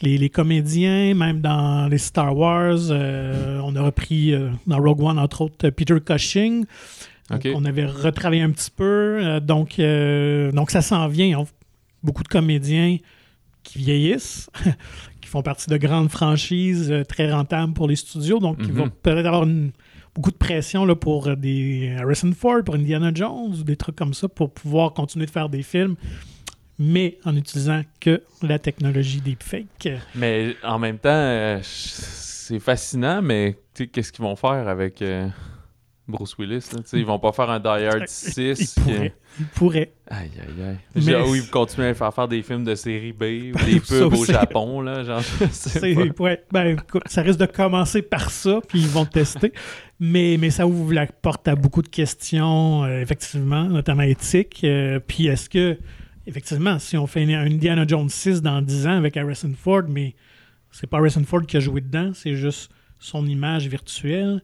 [0.02, 2.78] les, les comédiens, même dans les Star Wars.
[2.90, 4.35] euh, on a repris
[4.68, 6.64] dans Rogue One, entre autres, Peter Cushing.
[7.30, 7.49] Donc.
[7.54, 9.40] On avait retravaillé un petit peu.
[9.40, 9.80] donc,
[10.54, 11.38] donc, ça s'en vient.
[11.40, 11.47] On-
[12.04, 12.99] beaucoup de comédiens
[13.62, 14.50] qui vieillissent,
[15.21, 18.38] qui font partie de grandes franchises euh, très rentables pour les studios.
[18.38, 18.75] Donc, ils Mhm.
[18.78, 19.73] vont peut-être avoir une-
[20.14, 23.97] beaucoup de pression là, pour euh, des Harrison Ford, pour Indiana Jones ou des trucs
[23.97, 25.97] comme ça pour pouvoir continuer de faire des films,
[26.78, 29.88] mais en utilisant que la technologie deepfake.
[30.14, 35.28] Mais en même temps, euh, c'est fascinant, mais qu'est-ce qu'ils vont faire avec euh,
[36.09, 36.68] Bruce Willis?
[36.73, 36.80] Là?
[36.94, 38.76] Ils vont pas faire un Die Hard 6.
[38.76, 39.14] Ils pourraient.
[39.38, 39.92] Ils pourraient.
[40.09, 40.76] Aïe, aïe, aïe.
[40.97, 43.80] Mais- Genre, oui, vous continuez à faire, faire des films de série B ou des
[43.80, 44.25] pubs au.
[44.25, 45.23] Japon, là, genre,
[46.18, 49.52] ouais, ben, ça risque de commencer par ça, puis ils vont tester.
[50.00, 54.62] Mais, mais ça ouvre la porte à beaucoup de questions, euh, effectivement, notamment éthiques.
[54.64, 55.78] Euh, puis est-ce que,
[56.26, 59.82] effectivement, si on fait une- un Indiana Jones 6 dans 10 ans avec Harrison Ford,
[59.88, 60.14] mais
[60.73, 64.42] c'est pas Harrison Ford qui a joué dedans, c'est juste son image virtuelle.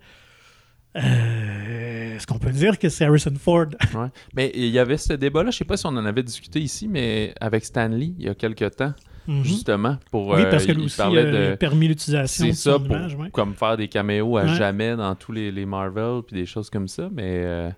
[1.02, 3.66] Euh, est-ce qu'on peut dire que c'est Harrison Ford?
[3.94, 4.08] Ouais.
[4.34, 6.88] Mais il y avait ce débat-là, je sais pas si on en avait discuté ici,
[6.88, 8.92] mais avec Stanley, il y a quelques temps,
[9.26, 9.44] Mhm.
[9.44, 10.28] justement, pour...
[10.28, 11.56] oui, parce que euh, lui il aussi euh, de...
[11.56, 13.30] permis l'utilisation C'est ça, pour ouais.
[13.30, 14.54] comme faire des caméos à Ouais.
[14.54, 17.10] jamais dans tous les, les Marvel puis des choses comme ça.
[17.12, 17.70] Mais euh,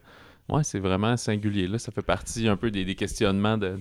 [0.49, 1.67] ouais, c'est vraiment singulier.
[1.67, 3.81] Là, ça fait partie un peu des, des questionnements de.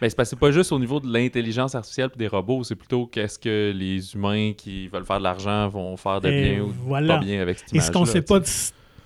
[0.00, 2.64] Mais c'est parce que c'est pas juste au niveau de l'intelligence artificielle et des robots,
[2.64, 6.54] c'est plutôt qu'est-ce que les humains qui veulent faire de l'argent vont faire de Et
[6.54, 7.14] bien ou voilà.
[7.18, 8.40] pas bien avec cette Et ce qu'on ne sait pas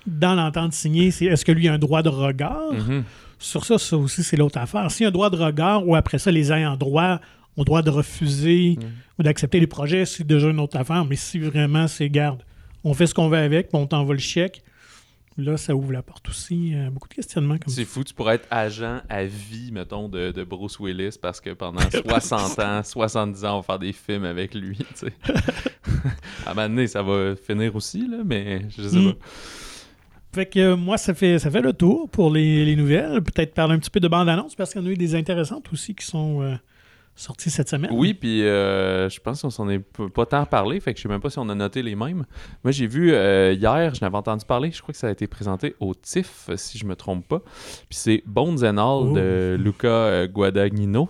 [0.05, 2.73] dans l'entente signée, c'est est-ce que lui a un droit de regard?
[2.73, 3.03] Mhm.
[3.39, 4.89] Sur ça, ça aussi, c'est l'autre affaire.
[4.91, 7.19] S'il y a un droit de regard ou après ça, les ayants droit
[7.57, 8.85] ont le droit de refuser Mm.
[9.19, 11.05] ou d'accepter les projets, c'est déjà une autre affaire.
[11.05, 12.41] Mais si vraiment c'est, garde,
[12.83, 14.63] on fait ce qu'on veut avec, puis on t'envoie le chèque,
[15.37, 16.73] là, ça ouvre la porte aussi.
[16.75, 17.75] à beaucoup de questionnements comme ça.
[17.75, 21.51] C'est fou, tu pourrais être agent à vie, mettons, de, de Bruce Willis parce que
[21.51, 24.77] pendant 60 ans, 70 ans, on va faire des films avec lui.
[24.77, 25.13] tu sais.
[26.45, 29.13] à un moment donné, ça va finir aussi, là, mais je sais Mm.
[29.13, 29.19] pas.
[30.33, 33.21] Fait que euh, moi, ça fait, ça fait le tour pour les, les nouvelles.
[33.21, 35.71] Peut-être parler un petit peu de bande-annonce parce qu'il y en a eu des intéressantes
[35.71, 36.55] aussi qui sont euh,
[37.15, 37.91] sorties cette semaine?
[37.93, 39.79] Oui, puis euh, je pense qu'on s'en est
[40.13, 42.25] pas tant parlé, fait que je sais même pas si on a noté les mêmes.
[42.63, 45.27] Moi, j'ai vu euh, hier, je n'avais entendu parler, je crois que ça a été
[45.27, 47.39] présenté au TIFF, si je me trompe pas.
[47.89, 49.13] Puis c'est Bones and All Oh.
[49.13, 51.09] de Luca euh, Guadagnino.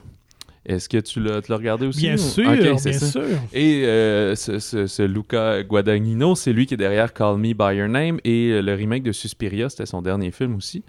[0.66, 2.02] Est-ce que tu l'as regardé aussi?
[2.02, 2.92] Bien ou- sûr, bien ça.
[2.94, 3.22] sûr.
[3.54, 7.78] Et euh, ce, ce- ce Luca Guadagnino, c'est lui qui est derrière Call Me By
[7.78, 10.84] Your Name et euh, le remake de Suspiria, c'était son dernier film aussi.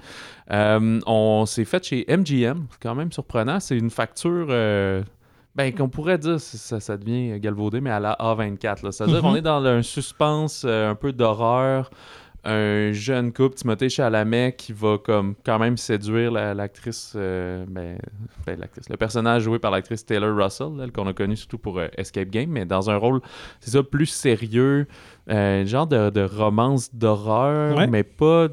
[0.53, 3.59] Euh, on s'est fait chez MGM, quand même surprenant.
[3.59, 5.03] C'est une facture, euh,
[5.57, 8.85] ben, qu'on pourrait dire, ça, ça devient galvaudé, mais à la A24.
[8.85, 8.93] là.
[8.93, 11.91] C'est-à-dire qu'on est dans un suspense, un peu d'horreur.
[12.47, 17.97] Un jeune couple, Timothée Chalamet, qui va comme quand même séduire la- l'actrice, euh, ben,
[18.47, 21.89] ben, l'actrice, le personnage joué par l'actrice Taylor Russell, qu'on a connu surtout pour euh,
[21.97, 23.21] Escape Game, mais dans un rôle,
[23.61, 24.87] c'est ça, plus sérieux,
[25.31, 27.87] euh, genre de, de romance d'horreur, Ouais.
[27.87, 28.49] mais pas,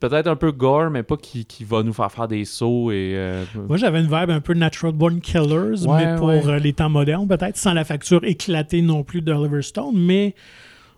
[0.00, 3.12] peut-être un peu gore, mais pas qui, qui va nous faire faire des sauts et
[3.16, 6.60] euh, Moi, j'avais une vibe un peu Natural Born Killers, Ouais, mais pour ouais.
[6.60, 9.94] les temps modernes, peut-être, sans la facture éclatée non plus d'Oliver Stone.
[9.94, 10.34] Mais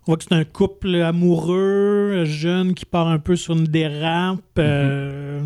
[0.08, 3.64] on voit que c'est un couple amoureux, euh, jeune, qui part un peu sur une
[3.64, 5.38] dérape, euh,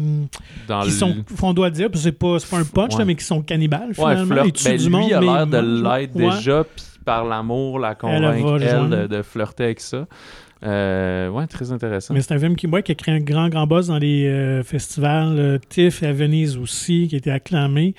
[0.69, 3.01] dans qui le- sont, on doit dire, c'est pas, c'est pas un punch, Ouais.
[3.01, 4.27] là, mais qui sont cannibales, Ouais, finalement.
[4.37, 4.47] flirt.
[4.47, 6.31] Ils tuent Ben, du lui monde, a l'air de l'être Ouais.
[6.37, 10.07] déjà, puis par l'amour, la convaincre, va elle, de, de flirter avec ça.
[10.65, 12.15] Euh, ouais, très intéressant.
[12.15, 14.29] Mais c'est un film qui, ouais, qui a créé un grand, grand buzz dans les
[14.29, 17.97] euh, festivals euh, TIFF et à Venise aussi, qui a été acclamé.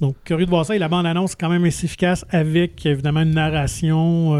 [0.00, 0.76] Donc, curieux de voir ça.
[0.76, 4.30] Et la bande-annonce est quand même assez efficace avec, évidemment, une narration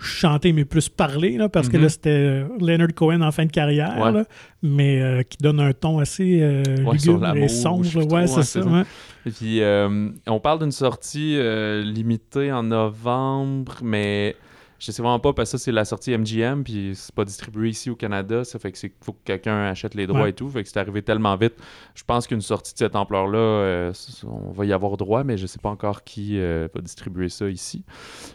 [0.00, 1.82] chantée, mais plus parlée, là, parce que Mhm.
[1.82, 4.12] là, c'était euh, Leonard Cohen en fin de carrière, Ouais.
[4.12, 4.24] là,
[4.62, 7.84] mais euh, qui donne un ton assez euh, Ouais, lugubre et sombre.
[8.12, 8.62] Ouais, c'est ça.
[8.62, 8.84] ça.
[9.26, 11.38] Et puis, euh, on parle d'une sortie
[11.84, 14.36] limitée en novembre, mais
[14.80, 17.68] je sais vraiment pas parce que ça, c'est la sortie MGM, puis c'est pas distribué
[17.68, 18.44] ici au Canada.
[18.44, 20.30] Ça fait que c'est faut que quelqu'un achète les droits Ouais.
[20.30, 20.48] et tout.
[20.48, 21.52] Fait que c'est arrivé tellement vite.
[21.94, 23.92] Je pense qu'une sortie de cette ampleur-là, euh,
[24.26, 27.50] on va y avoir droit, mais je sais pas encore qui euh, va distribuer ça
[27.50, 27.84] ici.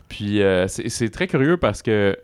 [0.07, 2.15] Puis, euh, c'est très curieux parce que.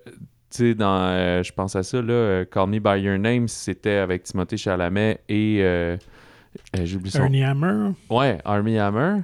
[0.51, 4.23] Tu sais, dans, je pense à ça, là, Call Me By Your Name, c'était avec
[4.23, 5.63] Timothée Chalamet et,
[6.83, 7.93] j'ai oublié son Ernie Hammer.
[8.09, 9.21] Ouais, Army Hammer.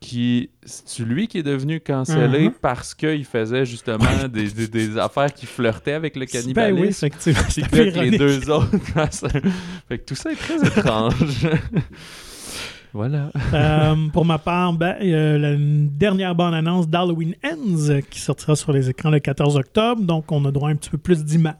[0.00, 2.54] Qui c'est lui qui est devenu cancellé Mhm.
[2.62, 6.88] parce qu'il faisait justement des, des- des affaires qui flirtaient avec le Ben oui, cannibalisme?
[7.06, 7.42] effectivement.
[7.42, 8.70] Puis C'est que les deux autres.
[9.88, 11.46] fait que tout ça est très étrange.
[12.92, 13.30] voilà.
[13.54, 18.20] Euh, pour ma part, ben, il y a la dernière bande-annonce d'Halloween Ends euh, qui
[18.20, 20.02] sortira sur les écrans le 14 octobre.
[20.02, 21.54] Donc, on a droit à un petit peu plus d'images.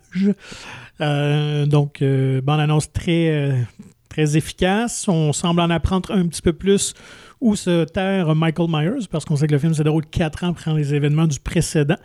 [1.00, 3.52] Euh, donc, euh, bande-annonce très, euh,
[4.08, 5.06] très efficace.
[5.08, 6.94] On semble en apprendre un petit peu plus
[7.40, 10.50] où se terre Michael Myers, parce qu'on sait que le film se déroule quatre ans
[10.50, 11.96] après les événements du précédent.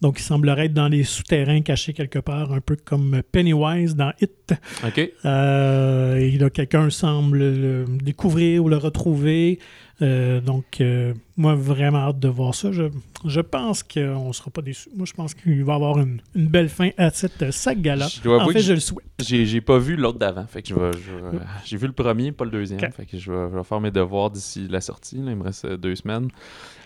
[0.00, 4.12] Donc, il semblerait être dans les souterrains cachés quelque part, un peu comme Pennywise dans
[4.20, 4.52] It.
[4.86, 5.10] OK.
[5.24, 9.58] Euh, et là, quelqu'un semble le découvrir ou le retrouver.
[10.02, 12.72] Euh, donc, euh, moi, vraiment hâte de voir ça.
[12.72, 12.82] Je,
[13.24, 14.88] je pense qu'on ne sera pas déçus.
[14.96, 18.08] Moi, je pense qu'il va y avoir une, une belle fin à cette saga-là.
[18.08, 19.06] Je dois En fait, je le souhaite.
[19.24, 20.44] J'ai, j'ai pas vu l'autre d'avant.
[20.46, 22.80] Fait que je vais, je vais- j'ai vu le premier, pas le deuxième.
[22.82, 22.90] Ok.
[22.96, 25.18] Fait que je vais, je vais faire mes devoirs d'ici la sortie.
[25.18, 25.30] là.
[25.30, 26.28] Il me reste deux semaines.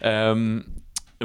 [0.04, 0.60] Euh,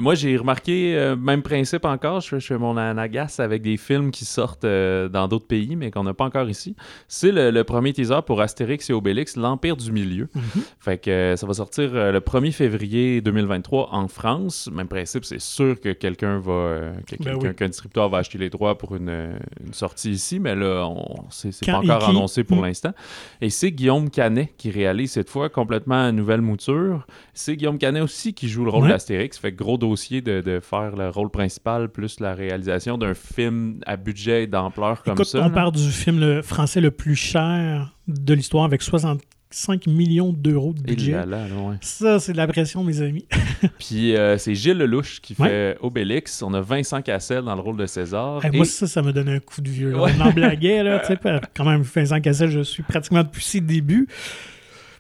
[0.02, 4.10] moi, j'ai remarqué, euh, même principe encore, je je fais mon anagas avec des films
[4.10, 6.76] qui sortent euh, dans d'autres pays, mais qu'on n'a pas encore ici.
[7.08, 10.30] C'est le, le premier teaser pour Astérix et Obélix, l'Empire du Milieu.
[10.34, 10.42] Mhm.
[10.80, 14.68] Fait que euh, ça va sortir le 1er février 2023 en France.
[14.74, 17.56] Même principe, c'est sûr que quelqu'un va, Ben quelqu'un oui.
[17.56, 21.66] qu'un distributeur va acheter les droits pour une, une sortie ici, mais là, on, c'est,
[21.68, 22.66] pas encore annoncé pour Mm.
[22.66, 22.94] l'instant.
[23.42, 27.06] Et c'est Guillaume Canet qui réalise cette fois complètement une nouvelle mouture.
[27.36, 28.90] C'est Guillaume Canet aussi qui joue le rôle Ouais.
[28.90, 29.38] d'Astérix.
[29.38, 33.80] Fait que gros dossier de, de faire le rôle principal plus la réalisation d'un film
[33.86, 35.40] à budget et d'ampleur comme Écoute, ça.
[35.40, 35.50] on là?
[35.50, 40.80] part du film le français le plus cher de l'histoire avec 65 millions d'euros de
[40.90, 41.12] Et budget.
[41.12, 41.76] là, là, là, ouais.
[41.82, 43.26] Ça, c'est de la pression, mes amis.
[43.80, 45.50] Puis euh, c'est Gilles Lelouch qui Ouais.
[45.50, 46.42] fait Obélix.
[46.42, 48.44] On a Vincent Cassel dans le rôle de César.
[48.46, 49.96] Hey, Et- Moi, ça, ça me donne un coup de vieux.
[50.00, 50.12] Ouais.
[50.18, 51.02] On en blaguait, là,
[51.56, 54.08] quand même, Vincent Cassel, je suis pratiquement depuis ses débuts.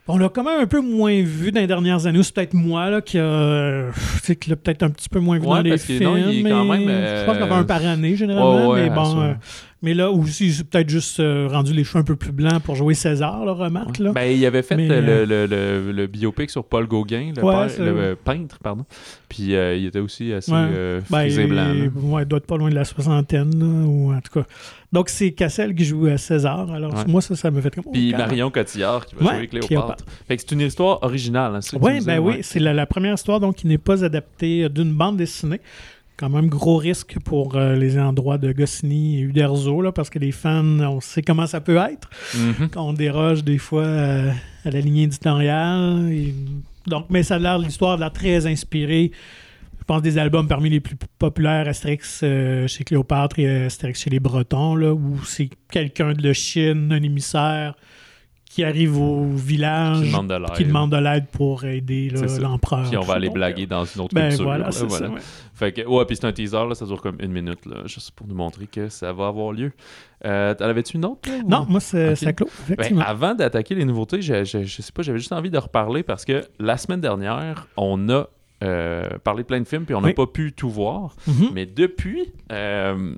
[0.08, 2.22] On l'a quand même un peu moins vu dans les dernières années.
[2.24, 3.89] C'est peut-être moi là, qui euh,
[4.48, 6.04] l'a peut-être un petit peu moins vu Ouais, dans les films.
[6.04, 7.86] non, il est mais quand même, Je pense qu'il y en a euh, un par
[7.86, 8.68] année, généralement.
[8.68, 9.36] Ouais, ouais, mais bon,
[9.84, 12.76] mais là, aussi, c'est peut-être juste euh, rendu les cheveux un peu plus blancs pour
[12.76, 14.00] jouer César, là, remarque.
[14.00, 14.12] Là.
[14.13, 17.43] Ben, il avait fait Mais, euh, le, le, le- le biopic sur Paul Gauguin, le,
[17.43, 18.86] Ouais, père- euh, peintre, pardon.
[19.30, 21.02] Puis euh, il était aussi assez Ouais.
[21.10, 21.74] Ben, frisé blanc.
[21.96, 24.48] ouais, il doit être pas loin de la soixantaine, là, ou en tout cas.
[24.91, 26.72] Donc, c'est Cassel qui joue à César.
[26.72, 27.04] Alors, Ouais.
[27.08, 27.84] moi, ça, ça me fait comme.
[27.91, 28.28] Puis oh, calme.
[28.28, 29.67] Marion Cotillard qui va Ouais, jouer Cléopâtre.
[29.67, 30.06] Cléopâtre.
[30.28, 31.56] Fait que c'est une histoire originale.
[31.56, 32.36] Hein, disais, ben ouais.
[32.36, 35.60] oui, c'est la, la première histoire donc qui n'est pas adaptée d'une bande dessinée.
[36.17, 40.19] Quand même gros risque pour euh, les endroits de Goscinny et Uderzo, là, parce que
[40.19, 42.69] les fans, on sait comment ça peut être Mhm.
[42.69, 44.32] quand on déroge des fois euh,
[44.63, 46.10] à la ligne éditoriale.
[46.12, 46.34] Et-
[46.86, 49.12] Donc, mais ça a l'air, l'histoire a l'air très inspirée.
[49.80, 54.10] Je pense des albums parmi les plus populaires, Astérix euh, chez Cléopâtre et Astérix chez
[54.10, 57.76] les Bretons, là, où c'est quelqu'un de Chine, un émissaire,
[58.54, 60.52] qui arrive au Qui village, demande de l'aide.
[60.52, 62.88] qui demande de l'aide pour aider là, l'empereur.
[62.88, 64.46] Puis on va aller Donc, blaguer dans une autre Ben culture.
[64.46, 65.08] voilà, là, c'est voilà.
[65.08, 65.12] ça.
[65.13, 65.20] ouais.
[65.56, 68.12] Fait que, ouais, puis c'est un teaser, là, ça dure comme une minute, là, juste
[68.12, 69.72] pour nous montrer que ça va avoir lieu.
[70.26, 71.28] Euh, T'en avais-tu une autre?
[71.32, 72.18] ou- Non, moi, c'est Ok.
[72.18, 73.02] ça clôt, Ben, effectivement.
[73.06, 76.24] avant d'attaquer les nouveautés, je, je, je sais pas, j'avais juste envie de reparler parce
[76.24, 78.28] que la semaine dernière, on a
[78.63, 80.13] euh, parlé de plein de films puis on n'a Oui.
[80.13, 81.16] pas pu tout voir.
[81.28, 81.50] Mhm.
[81.54, 83.13] Mais depuis, euh,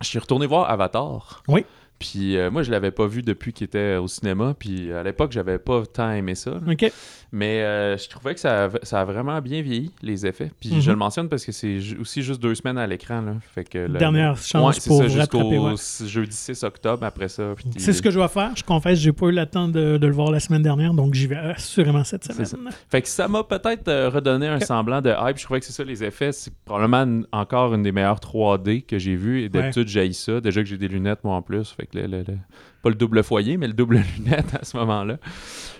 [0.00, 1.42] je suis retourné voir Avatar.
[1.48, 1.64] Oui.
[2.04, 4.54] Puis euh, moi, je l'avais pas vu depuis qu'il était au cinéma.
[4.58, 6.60] Puis à l'époque, j'avais pas tant aimé ça.
[6.70, 6.92] OK.
[7.36, 10.52] Mais euh, je trouvais que ça, a- ça a vraiment bien vieilli, les effets.
[10.60, 10.80] Puis Mhm.
[10.80, 13.20] je le mentionne parce que c'est aussi juste deux semaines à l'écran.
[13.22, 13.32] là.
[13.54, 15.58] Fait que le- Dernière chance Ouais, c'est pour ça, vous jusqu'au rattraper.
[15.58, 16.06] ouais.
[16.08, 17.54] jeudi 6 octobre après ça.
[17.76, 18.52] C'est ce que je vais faire.
[18.54, 21.14] Je confesse, j'ai pas eu le temps de, de le voir la semaine dernière, donc
[21.14, 22.70] j'y vais assurément cette semaine.
[22.88, 25.36] Fait que ça m'a peut-être euh, redonné un semblant de hype.
[25.38, 26.30] Je trouvais que c'est ça, les effets.
[26.30, 29.42] C'est probablement encore une des meilleures 3D que j'ai vues.
[29.42, 30.40] Et d'habitude, j'ai ça.
[30.40, 31.68] Déjà que j'ai des lunettes, moi, en plus.
[31.72, 32.24] Fait que le- le-
[32.82, 35.16] pas le double foyer, mais le double lunette à ce moment-là.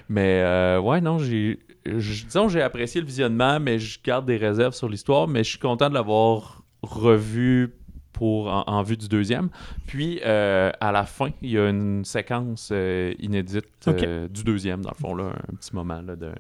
[0.08, 1.58] Mais euh, ouais, non, j'ai.
[1.86, 5.28] Disons, j'ai apprécié le visionnement, mais je garde des réserves sur l'histoire.
[5.28, 7.74] Mais je suis content de l'avoir revu
[8.14, 9.50] pour en, en vue du deuxième.
[9.86, 14.80] Puis euh, à la fin, il y a une séquence euh, inédite euh, du deuxième,
[14.80, 16.32] dans le fond, là, un petit moment là, de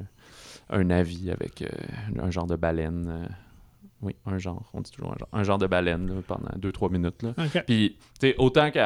[0.70, 1.62] un avis avec
[2.18, 3.28] un genre de baleine.
[4.04, 5.28] Euh, oui, un genre, on dit toujours un genre.
[5.32, 7.22] Un genre de baleine là, pendant 2-3 minutes.
[7.22, 7.32] Là.
[7.66, 8.78] Puis, tu sais, autant que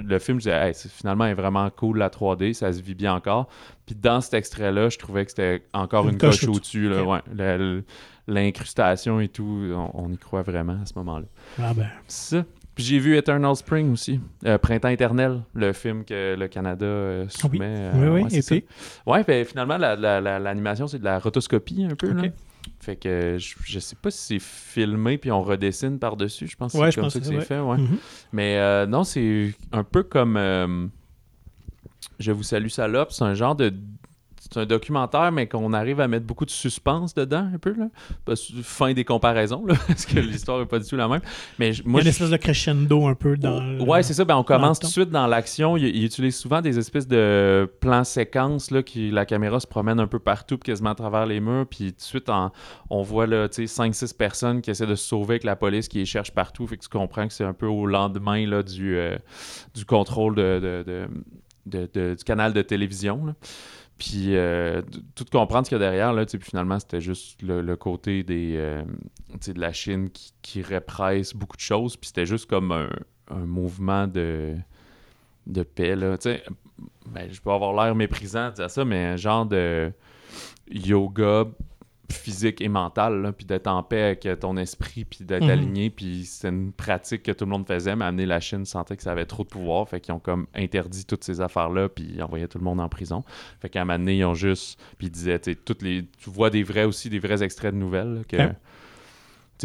[0.00, 3.14] le film, je disais, Hey, finalement, est vraiment cool la 3D, ça se vit bien
[3.14, 3.48] encore.
[3.86, 6.90] Puis, dans cet extrait-là, je trouvais que c'était encore Une une, coche coche au-dessus.
[6.92, 7.82] ouais.
[8.26, 11.26] L'incrustation et tout, on, on y croit vraiment à ce moment-là.
[11.60, 11.88] Ah ben.
[12.08, 12.44] C'est ça.
[12.74, 17.24] Puis, j'ai vu Eternal Spring aussi, euh, Printemps éternel, le film que le Canada euh,
[17.24, 17.30] oui.
[17.30, 17.60] soumet.
[17.68, 18.68] euh, oui, oui, ouais, c'est et puis?
[19.06, 22.12] Ouais, ben, finalement, la- la- la- l'animation, c'est de la rotoscopie un peu.
[22.12, 22.22] Là.
[22.80, 26.46] Fait que je, je sais pas si c'est filmé puis on redessine par-dessus.
[26.46, 27.60] Je pense que Ouais, c'est comme ça que c'est fait.
[27.60, 27.78] Ouais.
[27.78, 27.98] Mhm.
[28.32, 30.86] Mais euh, non, c'est un peu comme euh,
[32.18, 33.12] Je vous salue salope.
[33.12, 33.72] C'est un genre de.
[34.52, 37.86] C'est un documentaire, mais qu'on arrive à mettre beaucoup de suspense dedans, un peu, là.
[38.24, 41.20] Parce, fin des comparaisons, là, parce que l'histoire est pas du tout la même.
[41.58, 43.60] Mais je- Il y moi, a une espèce de crescendo un peu dans.
[43.60, 44.24] le- Ouais, c'est ça.
[44.24, 45.76] Ben, on commence tout de suite dans l'action.
[45.76, 50.00] Il, il utilise souvent des espèces de plans séquences là, qui la caméra se promène
[50.00, 51.66] un peu partout, quasiment à travers les murs.
[51.68, 52.52] Puis tout de suite, en-
[52.90, 55.88] on voit là, tu sais, 5-6 personnes qui essaient de se sauver avec la police
[55.88, 56.66] qui les cherche partout.
[56.66, 59.16] Fait que tu comprends que c'est un peu au lendemain là, du, euh,
[59.74, 61.08] du contrôle de, de- de-
[61.66, 63.24] de- de- du canal de télévision.
[63.26, 63.32] là.
[63.98, 64.82] Puis euh,
[65.14, 68.54] tout comprendre ce qu'il y a derrière, là, puis finalement, c'était juste le, côté des,
[68.56, 68.82] euh,
[69.46, 71.96] de la Chine qui, qui répresse beaucoup de choses.
[71.96, 72.88] Puis c'était juste comme un,
[73.46, 74.56] mouvement de,
[75.46, 75.94] de paix.
[75.94, 76.16] Là.
[77.06, 79.92] Ben, je peux avoir l'air méprisant de dire ça, mais un genre de
[80.70, 81.44] yoga
[82.12, 85.50] physique et mental, là, puis d'être en paix avec ton esprit, puis d'être Mhm.
[85.50, 88.96] aligné, puis c'est une pratique que tout le monde faisait, mais amener la Chine sentait
[88.96, 92.06] que ça avait trop de pouvoir, fait qu'ils ont comme interdit toutes ces affaires-là, puis
[92.14, 93.24] ils envoyaient tout le monde en prison.
[93.60, 96.04] Fait qu'à un moment donné, ils ont juste, puis ils disaient, tu sais, toutes les,
[96.22, 98.52] tu vois des vrais aussi, des vrais extraits de nouvelles, là, que,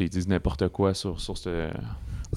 [0.02, 1.70] ils disent n'importe quoi sur, sur ce,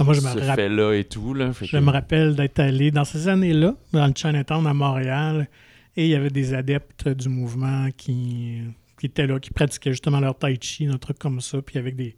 [0.00, 1.52] Ah, moi, je me, ce rappelle, fait-là et tout, là.
[1.52, 5.48] Fait je que- me rappelle d'être allé dans ces années-là, dans le Chinatown à Montréal,
[5.96, 8.62] et il y avait des adeptes du mouvement qui,
[9.02, 11.96] qui étaient là, qui pratiquaient justement leur tai chi, un truc comme ça, puis avec
[11.96, 12.14] des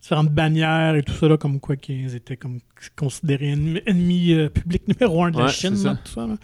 [0.00, 2.58] différentes bannières et tout ça, là, comme quoi qu'ils étaient comme
[2.96, 5.98] considérés ennemis, ennemis, euh, public numéro un de la Ouais, Chine, là, ça.
[6.02, 6.26] tout ça.
[6.26, 6.36] là.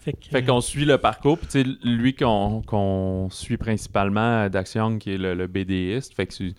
[0.00, 1.38] Fait que, Fait qu'on suit le parcours.
[1.38, 6.14] Puis, lui qu'on qu'on suit principalement, euh, Dax Young, qui est le, le BDiste.
[6.14, 6.54] Fait que c'est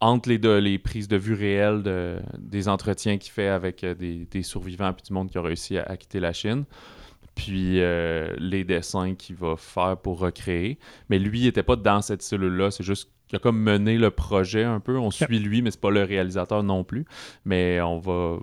[0.00, 3.94] entre les, deux, les prises de vue réelles de- des entretiens qu'il fait avec euh,
[3.94, 6.64] des, des survivants puis du monde qui a réussi à, à quitter la Chine.
[7.36, 10.78] Puis euh, les dessins qu'il va faire pour recréer.
[11.08, 12.70] Mais lui, il n'était pas dans cette cellule-là.
[12.72, 14.98] C'est juste qu'il a comme mené le projet un peu.
[14.98, 17.04] On suit lui, mais c'est pas le réalisateur non plus.
[17.44, 18.38] Mais on va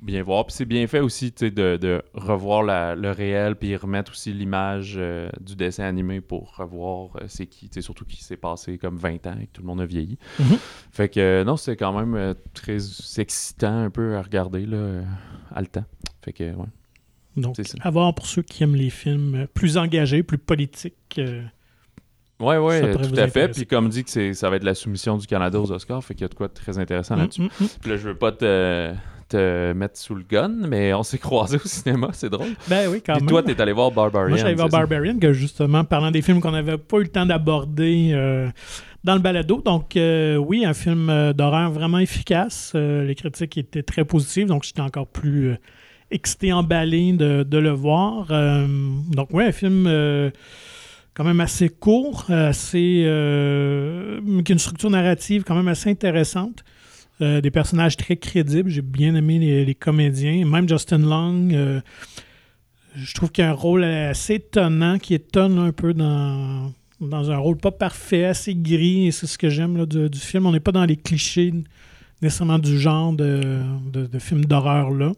[0.00, 0.46] bien voir.
[0.46, 4.94] Puis c'est bien fait aussi de, de revoir la- le réel, puis remettre aussi l'image
[4.96, 9.26] euh, du dessin animé pour revoir euh, c'est qui, surtout qui s'est passé comme 20
[9.26, 10.18] ans et que tout le monde a vieilli.
[10.38, 10.56] Mhm.
[10.92, 12.78] Fait que euh, non, c'est quand même très
[13.18, 15.02] excitant un peu à regarder là,
[15.54, 15.84] à le temps.
[16.24, 16.66] Fait que ouais.
[17.36, 20.94] Donc, à voir pour ceux qui aiment les films euh, plus engagés, plus politiques.
[21.18, 21.42] euh,
[22.40, 23.48] Ouais, ouais, Ça euh, pourrait tout à fait.
[23.48, 26.14] Puis comme dit que c'est, ça va être la soumission du Canada aux Oscars, fait
[26.14, 27.42] qu'il y a de quoi de très intéressant là-dessus.
[27.42, 27.68] mm, mm, mm.
[27.80, 28.92] Puis là, je veux pas te,
[29.28, 32.48] te mettre sous le gun, mais on s'est croisés au cinéma, c'est drôle.
[32.68, 33.28] Ben oui, quand Puis même.
[33.30, 34.30] toi, t'es allé voir Barbarian.
[34.30, 34.68] Moi, j'allais voir?
[34.68, 38.48] Barbarian, que justement, parlant des films qu'on n'avait pas eu le temps d'aborder euh,
[39.04, 39.62] dans le balado.
[39.64, 42.72] Donc, euh, oui, un film euh, d'horreur vraiment efficace.
[42.74, 45.54] Euh, les critiques étaient très positives, donc j'étais encore plus
[46.12, 48.28] excité, emballé de, le voir.
[48.30, 48.66] Euh,
[49.10, 50.30] donc, oui, un film euh,
[51.14, 56.64] quand même assez court, assez, euh, qui a une structure narrative quand même assez intéressante.
[57.20, 58.70] Euh, des personnages très crédibles.
[58.70, 60.44] J'ai bien aimé les, comédiens.
[60.46, 61.50] Même Justin Long.
[61.52, 61.80] euh,
[62.96, 67.30] je trouve qu'il y a un rôle assez étonnant qui étonne un peu dans, dans
[67.30, 70.46] un rôle pas parfait, assez gris, et c'est ce que j'aime du film.
[70.46, 71.54] On n'est pas dans les clichés
[72.20, 75.12] nécessairement du genre de, de, de film d'horreur là.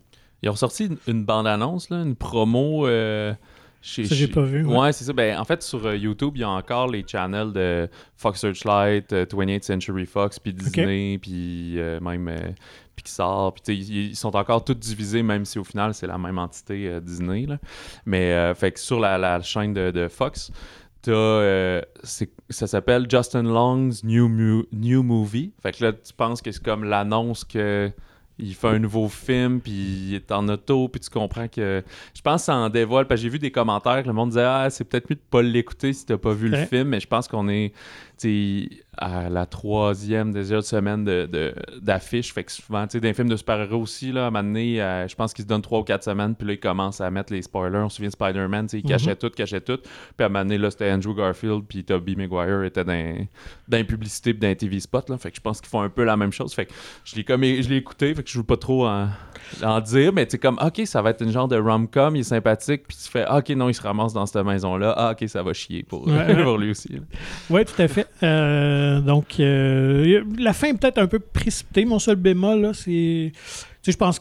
[0.44, 3.32] Ils ont sorti une, une bande-annonce, là, une promo euh,
[3.80, 4.04] chez...
[4.04, 4.64] Ça, j'ai pas vu.
[4.64, 4.78] ouais.
[4.78, 5.12] Ouais, c'est ça.
[5.12, 9.12] Ben, en fait, sur euh, YouTube, il y a encore les channels de Fox Searchlight,
[9.12, 12.30] euh, 28th Century Fox, puis Disney, puis euh, même
[12.94, 13.54] Pixar.
[13.54, 17.46] Puis, ils, sont encore tous divisés, même si au final, c'est la même entité Disney.
[17.46, 17.58] là.
[18.06, 20.52] Mais, fait que sur la, la chaîne de, de Fox,
[21.02, 25.52] t'as, euh, c'est- ça s'appelle Justin Long's New, Mu- New Movie.
[25.62, 27.90] Fait que là, tu penses que c'est comme l'annonce que
[28.38, 31.82] il fait un nouveau film, puis il est en auto, puis tu comprends que...
[32.14, 34.30] Je pense que ça en dévoile, parce que j'ai vu des commentaires que le monde
[34.30, 36.66] disait «Ah, c'est peut-être mieux de pas l'écouter si t'as pas vu le Ouais.
[36.66, 37.72] film», mais je pense qu'on est
[38.96, 43.14] à la troisième déjà semaine de, de- d'affiches, fait que souvent, tu sais, dans les
[43.14, 45.62] films de super-héros aussi, là, à un moment donné, euh, je pense qu'ils se donnent
[45.62, 47.78] trois ou quatre semaines, puis là, ils commencent à mettre les spoilers.
[47.78, 48.90] On se souvient de Spider-Man, tu sais, il Mhm.
[48.90, 52.14] cachait tout, cachait tout, puis à un moment donné, là, c'était Andrew Garfield, puis Tobey
[52.14, 53.26] Maguire était dans,
[53.68, 55.82] dans les publicités, puis dans les TV spots, là, fait que je pense qu'ils font
[55.82, 56.72] un peu la même chose, fait que
[57.04, 59.08] je l'ai, comme, je l'ai écouté, fait que je veux pas trop en,
[59.62, 62.22] en dire, mais tu comme, ok, ça va être une genre de rom-com, il est
[62.22, 65.42] sympathique, puis tu fais, ok, non, il se ramasse dans cette maison-là, ah, ok, ça
[65.42, 66.42] va chier pour, Ouais, ouais.
[66.44, 66.92] pour lui aussi.
[66.92, 67.00] là.
[67.50, 68.03] Oui, tout à fait.
[68.22, 71.84] Euh, donc, euh, la fin est peut-être un peu précipitée.
[71.84, 73.32] Mon seul bémol, c'est.
[73.86, 74.20] Je pense.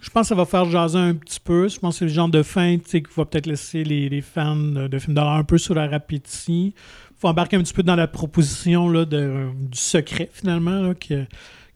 [0.00, 1.66] Je pense que ça va faire jaser un petit peu.
[1.66, 4.54] Je pense que c'est le genre de fin qui va peut-être laisser les, les fans
[4.54, 6.74] de, de films d'horreur un peu sur appétit.
[6.76, 10.94] Il faut embarquer un petit peu dans la proposition là, de, du secret, finalement, là,
[10.94, 11.24] que,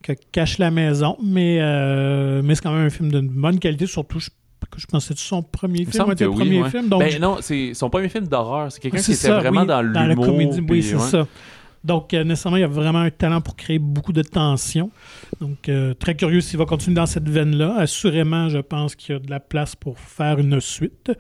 [0.03, 1.17] que cache la maison.
[1.25, 4.29] Mais, euh, mais c'est quand même un film de bonne qualité, surtout, je,
[4.77, 6.71] je pense que c'est son premier film, que le premier ouais.
[6.71, 6.89] film.
[6.89, 8.71] Donc, Ben non, c'est son premier film d'horreur.
[8.71, 10.27] C'est quelqu'un qui était vraiment oui, dans la l'humour.
[10.27, 10.61] comédie.
[10.69, 11.01] Oui, c'est ouais.
[11.01, 11.27] ça.
[11.85, 14.91] Donc, euh, nécessairement, il y a vraiment un talent pour créer beaucoup de tension.
[15.41, 17.77] Donc, euh, très curieux s'il va continuer dans cette veine-là.
[17.79, 21.13] Assurément, je pense qu'il y a de la place pour faire une suite.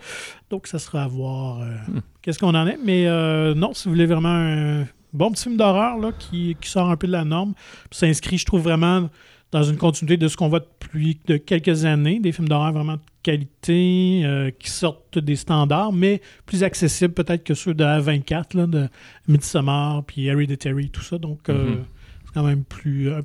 [0.50, 2.00] Donc, ça sera à voir euh, Hmm.
[2.22, 2.78] qu'est-ce qu'on en est.
[2.84, 6.68] Mais euh, non, si vous voulez vraiment un bon petit film d'horreur là, qui, qui
[6.68, 7.54] sort un peu de la norme,
[7.92, 9.08] s'inscrit, je trouve, vraiment
[9.50, 12.94] dans une continuité de ce qu'on voit depuis de quelques années, des films d'horreur vraiment
[12.94, 18.56] de qualité, euh, qui sortent des standards, mais plus accessibles peut-être que ceux de A24,
[18.56, 18.88] là, de
[19.26, 21.18] Midsommar, puis Hereditary, tout ça.
[21.18, 21.84] Donc, euh, Mhm.
[22.26, 23.20] c'est quand même plus un,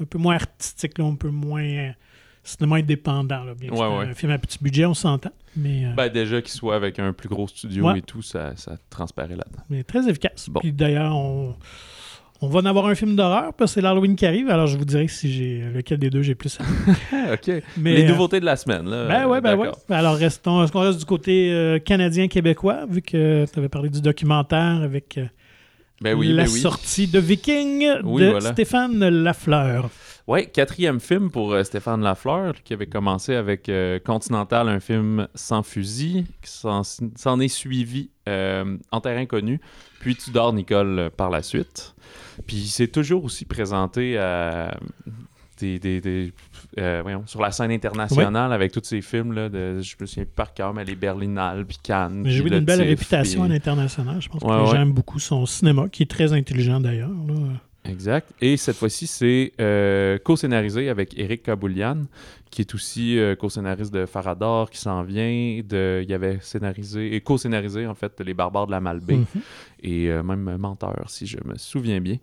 [0.00, 1.90] un peu moins artistique, là, un peu moins euh,
[2.44, 3.44] cinéma indépendant.
[3.44, 4.04] Là, bien Ouais, ouais.
[4.10, 7.12] un film à petit budget, on s'entend, mais, euh, Ben, déjà qu'il soit avec un
[7.12, 7.98] plus gros studio Ouais.
[7.98, 9.62] et tout, ça, ça transparaît là-dedans.
[9.70, 10.48] mais très efficace.
[10.50, 10.60] Bon.
[10.60, 11.54] Puis d'ailleurs, on,
[12.42, 14.76] on va en avoir un film d'horreur, parce que c'est l'Halloween qui arrive, alors je
[14.76, 16.58] vous dirai si j'ai lequel des deux j'ai plus
[17.32, 17.62] OK.
[17.76, 19.06] Mais, Les euh, nouveautés de la semaine, là.
[19.06, 19.66] Ben ouais, ben ouais.
[19.68, 19.80] D'accord.
[19.88, 20.64] Alors restons.
[20.64, 25.18] Est-ce qu'on reste du côté euh, canadien-québécois, vu que tu avais parlé du documentaire avec
[25.18, 25.26] euh,
[26.00, 26.60] Ben oui, la ben oui.
[26.60, 28.52] sortie de Viking Oui, de voilà.
[28.52, 29.88] Stéphane Lafleur?
[30.26, 33.70] Ouais, quatrième film pour euh, Stéphane Lafleur, qui avait commencé avec
[34.04, 39.60] Continental, un film sans fusil, qui s'en est suivi euh, En terrain connu,
[40.00, 41.94] puis Tudor Nicole euh, par la suite.
[42.46, 44.76] Puis il s'est toujours aussi présenté à
[45.58, 46.32] des, des- des,
[46.78, 50.24] euh, voyons, sur la scène internationale avec tous ces films, là, de, je me souviens
[50.24, 52.22] plus par cœur, mais les Berlinales, puis Cannes.
[52.26, 54.20] J'ai eu une belle réputation à puis- l'international.
[54.20, 54.76] Je pense que Ouais, ouais.
[54.78, 57.10] aiment beaucoup son cinéma, qui est très intelligent d'ailleurs.
[57.84, 58.28] Exact.
[58.40, 62.04] Et cette fois-ci, c'est euh, co-scénarisé avec Eric Kaboulian,
[62.52, 65.60] qui est aussi euh, co-scénariste de Farador, qui s'en vient.
[65.66, 69.26] De, il avait scénarisé et co-scénarisé, en fait, Les Barbares de la Malbaie Mhm.
[69.82, 72.18] et euh, même Menteur, si je me souviens bien.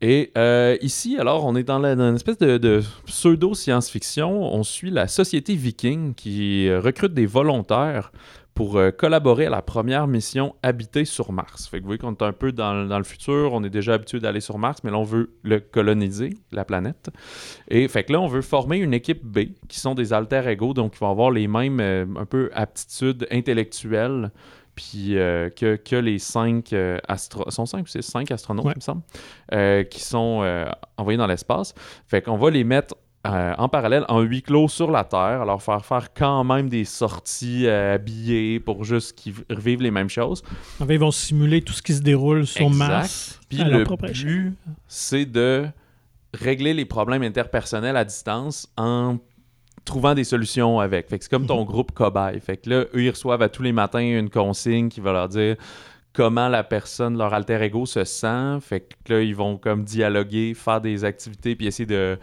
[0.00, 4.30] Et euh, ici, alors, on est dans, la- dans une espèce de, de pseudo-science-fiction.
[4.54, 8.12] On suit la société viking qui recrute des volontaires
[8.54, 11.68] pour euh, collaborer à la première mission habitée sur Mars.
[11.68, 13.94] Fait que vous voyez qu'on est un peu dans, dans le futur, on est déjà
[13.94, 17.10] habitué d'aller sur Mars, mais là on veut le coloniser, la planète.
[17.68, 20.74] Et fait que là on veut former une équipe B, qui sont des alter ego,
[20.74, 24.30] donc qui vont avoir les mêmes euh, un peu aptitudes intellectuelles
[24.74, 27.50] puis euh, que, que les cinq euh, astro...
[27.50, 28.72] sont cinq c'est cinq astronautes, Ouais.
[28.74, 29.02] il me semble,
[29.52, 30.42] euh, qui sont
[30.96, 31.74] envoyés dans l'espace.
[32.06, 35.62] Fait qu'on va les mettre euh, en parallèle en huis clos sur la Terre, leur
[35.62, 40.42] faire faire quand même des sorties euh, habillées pour juste qu'ils revivent les mêmes choses.
[40.80, 42.88] En fait, ils vont simuler tout ce qui se déroule sur Exact.
[42.88, 43.40] Mars.
[43.48, 44.54] Puis le but,
[44.88, 45.66] c'est de
[46.34, 49.18] régler les problèmes interpersonnels à distance en
[49.84, 51.08] trouvant des solutions avec.
[51.08, 52.40] Fait que c'est comme ton groupe cobaye.
[52.40, 55.28] Fait que là, eux, ils reçoivent à tous les matins une consigne qui va leur
[55.28, 55.56] dire
[56.12, 58.58] comment la personne, leur alter ego se sent.
[58.60, 62.18] Fait que là, ils vont comme dialoguer, faire des activités, puis essayer de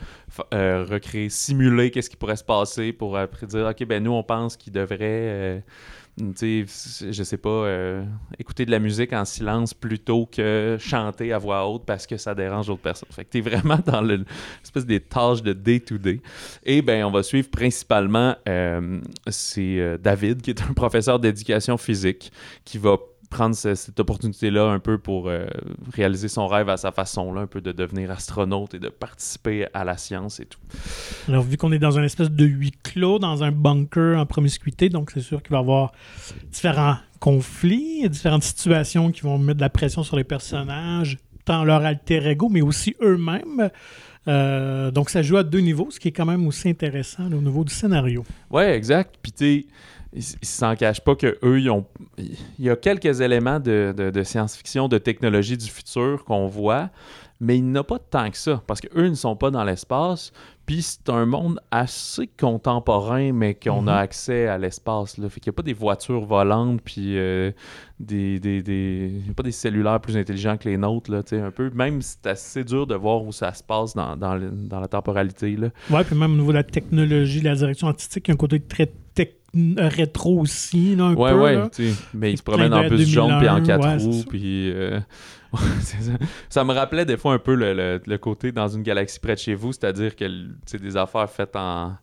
[0.53, 4.23] euh, recréer, simuler qu'est-ce qui pourrait se passer pour après dire, OK, ben nous, on
[4.23, 4.99] pense qu'il devrait...
[5.01, 5.59] euh,
[6.21, 8.03] je sais pas, euh,
[8.37, 12.35] écouter de la musique en silence plutôt que chanter à voix haute parce que ça
[12.35, 13.07] dérange d'autres personnes.
[13.09, 14.25] Fait que t'es vraiment dans le-
[14.61, 16.19] l'espèce des tâches de day-to-day.
[16.65, 18.99] Et ben, on va suivre principalement, euh,
[19.29, 22.33] c'est David, qui est un professeur d'éducation physique,
[22.65, 22.97] qui va
[23.29, 25.45] prendre ce- cette opportunité-là un peu pour euh,
[25.93, 29.67] réaliser son rêve à sa façon, là, un peu de devenir astronaute et de participer
[29.73, 30.59] à la science et tout.
[31.27, 34.89] Alors, vu qu'on est dans un espèce de huis clos, dans un bunker en promiscuité,
[34.89, 35.91] donc c'est sûr qu'il va y avoir
[36.51, 41.83] différents conflits, différentes situations qui vont mettre de la pression sur les personnages, tant leur
[41.85, 43.69] alter ego, mais aussi eux-mêmes.
[44.27, 47.35] Euh, donc, ça joue à deux niveaux, ce qui est quand même aussi intéressant là,
[47.37, 48.23] au niveau du scénario.
[48.49, 49.15] Ouais, exact.
[49.21, 49.67] Puis tu
[50.13, 51.85] ils s'en cachent pas que eux, ils ont.
[52.17, 56.89] Il y a quelques éléments de, de- de science-fiction, de technologie du futur qu'on voit,
[57.39, 60.31] mais il n'y a pas tant que ça, parce qu'eux ne sont pas dans l'espace.
[60.65, 63.97] Puis c'est un monde assez contemporain, mais qu'on a Mhm.
[64.03, 65.17] accès à l'espace.
[65.17, 65.27] Là.
[65.29, 67.51] Fait qu'il n'y a pas des voitures volantes, puis euh,
[67.99, 71.23] des, des, des- il y a pas des cellulaires plus intelligents que les nôtres, là,
[71.23, 71.71] tu sais, un peu.
[71.73, 74.87] Même c'est assez dur de voir où ça se passe dans, dans, le- dans la
[74.87, 75.55] temporalité.
[75.55, 75.69] Là.
[75.89, 78.35] Ouais, puis même au niveau de la technologie, de la direction artistique, il y a
[78.35, 78.91] un côté très
[79.77, 81.39] rétro aussi, là, un Ouais, peu.
[81.41, 81.69] ouais, là.
[82.13, 84.25] mais il se promène en bus jaune puis en 2001, quatre ouais, roues, ça.
[84.29, 84.99] puis euh,
[85.81, 85.97] ça.
[86.49, 89.33] Ça me rappelait des fois un peu le, le- le côté dans une galaxie près
[89.35, 90.25] de chez vous, c'est-à-dire que
[90.65, 91.95] c'est des affaires faites en,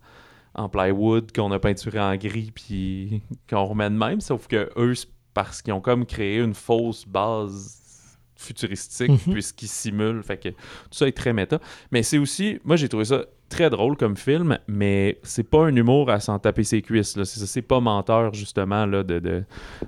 [0.55, 4.95] en plywood qu'on a peinturé en gris puis qu'on remet de même, sauf que eux,
[5.35, 7.83] parce qu'ils ont comme créé une fausse base
[8.39, 9.33] futuristique Mhm.
[9.33, 10.57] puisqu'ils simulent, fait que tout
[10.91, 11.59] ça est très méta.
[11.91, 15.77] Mais c'est aussi, moi j'ai trouvé ça très drôle comme film, mais c'est pas un
[15.77, 17.17] humour à s'en taper ses cuisses.
[17.17, 17.25] là.
[17.25, 19.45] C'est pas menteur justement là, de, de,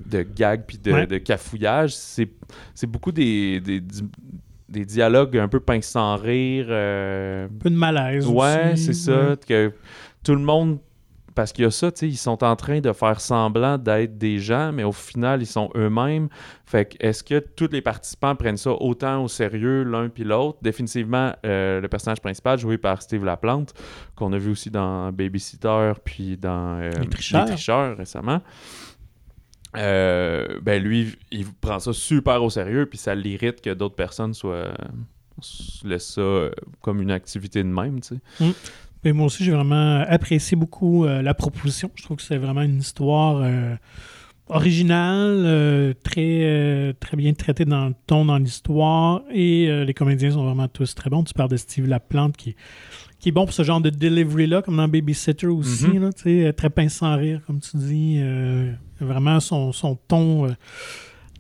[0.07, 1.07] de gags puis de, Ouais.
[1.07, 1.94] de cafouillage.
[1.97, 2.31] C'est,
[2.75, 3.83] c'est beaucoup des, des,
[4.68, 6.67] des dialogues un peu pince sans rire.
[6.69, 9.31] euh, Un peu de malaise Ouais, c'est ça.
[9.31, 9.37] ouais.
[9.46, 9.73] Que
[10.23, 10.79] tout le monde
[11.39, 14.19] parce qu'il y a ça, tu sais, ils sont en train de faire semblant d'être
[14.19, 16.29] des gens, mais au final, ils sont eux-mêmes.
[16.67, 20.59] Fait que est-ce que tous les participants prennent ça autant au sérieux l'un puis l'autre?
[20.63, 23.73] Définitivement, euh, le personnage principal, joué par Steve Laplante,
[24.17, 27.47] qu'on a vu aussi dans Babysitter, puis dans euh, Les Tricheurs.
[27.47, 28.43] Tricheurs récemment.
[29.77, 34.35] Euh, ben lui, il prend ça super au sérieux, puis ça l'irrite que d'autres personnes
[34.35, 34.73] soient
[35.85, 38.55] laissent ça euh, comme une activité de même, tu sais.
[39.05, 41.90] Et moi aussi, j'ai vraiment apprécié beaucoup euh, la proposition.
[41.94, 43.77] Je trouve que c'est vraiment une histoire euh,
[44.49, 49.23] originale, euh, très, très bien traitée dans le ton, dans l'histoire.
[49.31, 51.23] Et les comédiens sont vraiment tous très bons.
[51.23, 52.57] Tu parles de Steve Laplante qui,
[53.21, 55.99] qui est bon pour ce genre de delivery-là, comme dans Babysitter aussi.
[55.99, 58.21] Là, tu sais, très pince sans rire, comme tu dis.
[59.01, 60.49] Vraiment son, son ton.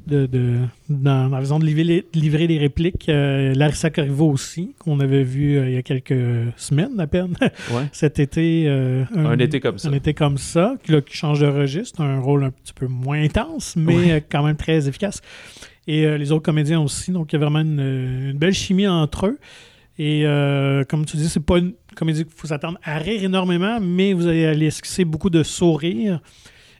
[0.08, 0.56] De, de,
[0.88, 3.08] dans, la façon de livrer les, livrer les répliques.
[3.08, 7.34] Euh, Larissa Corriveau aussi, qu'on avait vu euh, il y a quelques semaines à peine,
[7.72, 7.84] Ouais.
[7.92, 8.64] cet été.
[8.66, 9.88] euh, Un été comme ça.
[9.88, 12.86] Un été comme ça, qui, là, qui change de registre, un rôle un petit peu
[12.86, 14.12] moins intense, mais Ouais.
[14.12, 15.20] euh, quand même très efficace.
[15.86, 17.80] Et euh, les autres comédiens aussi, donc il y a vraiment une,
[18.30, 19.38] une belle chimie entre eux.
[20.00, 20.22] Et
[20.88, 24.28] comme tu dis, c'est pas une comédie qu'il faut s'attendre à rire énormément, mais vous
[24.28, 26.20] allez aller esquisser beaucoup de sourires.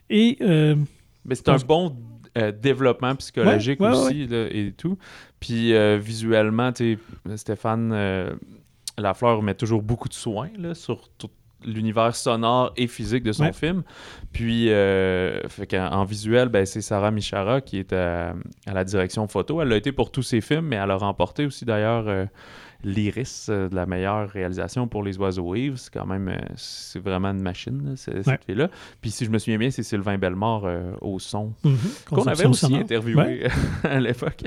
[0.09, 1.93] Et Mais c'est un bon
[2.39, 4.97] euh, développement psychologique Ouais, ouais, aussi là, et tout.
[5.39, 6.71] Puis euh, visuellement,
[7.35, 8.33] Stéphane euh,
[8.97, 11.29] Lafleur met toujours beaucoup de soin là, sur tout
[11.65, 13.83] l'univers sonore et physique de son film.
[14.31, 18.33] Puis, euh, fait en visuel, ben, c'est Sarah Michara qui est à,
[18.65, 19.61] à la direction photo.
[19.61, 22.27] Elle l'a été pour tous ses films, mais elle a remporté aussi d'ailleurs
[22.83, 25.75] l'Iris euh, de la meilleure réalisation pour Les Oiseaux Waves.
[25.77, 28.39] C'est quand même, euh, c'est vraiment une machine, cette Ouais.
[28.45, 28.69] fille-là.
[29.01, 31.77] Puis si je me souviens bien, c'est Sylvain Bellemare euh, au son mhm,
[32.09, 32.79] qu'on avait aussi sonore.
[32.79, 33.47] interviewé Ouais.
[33.83, 34.43] à l'époque,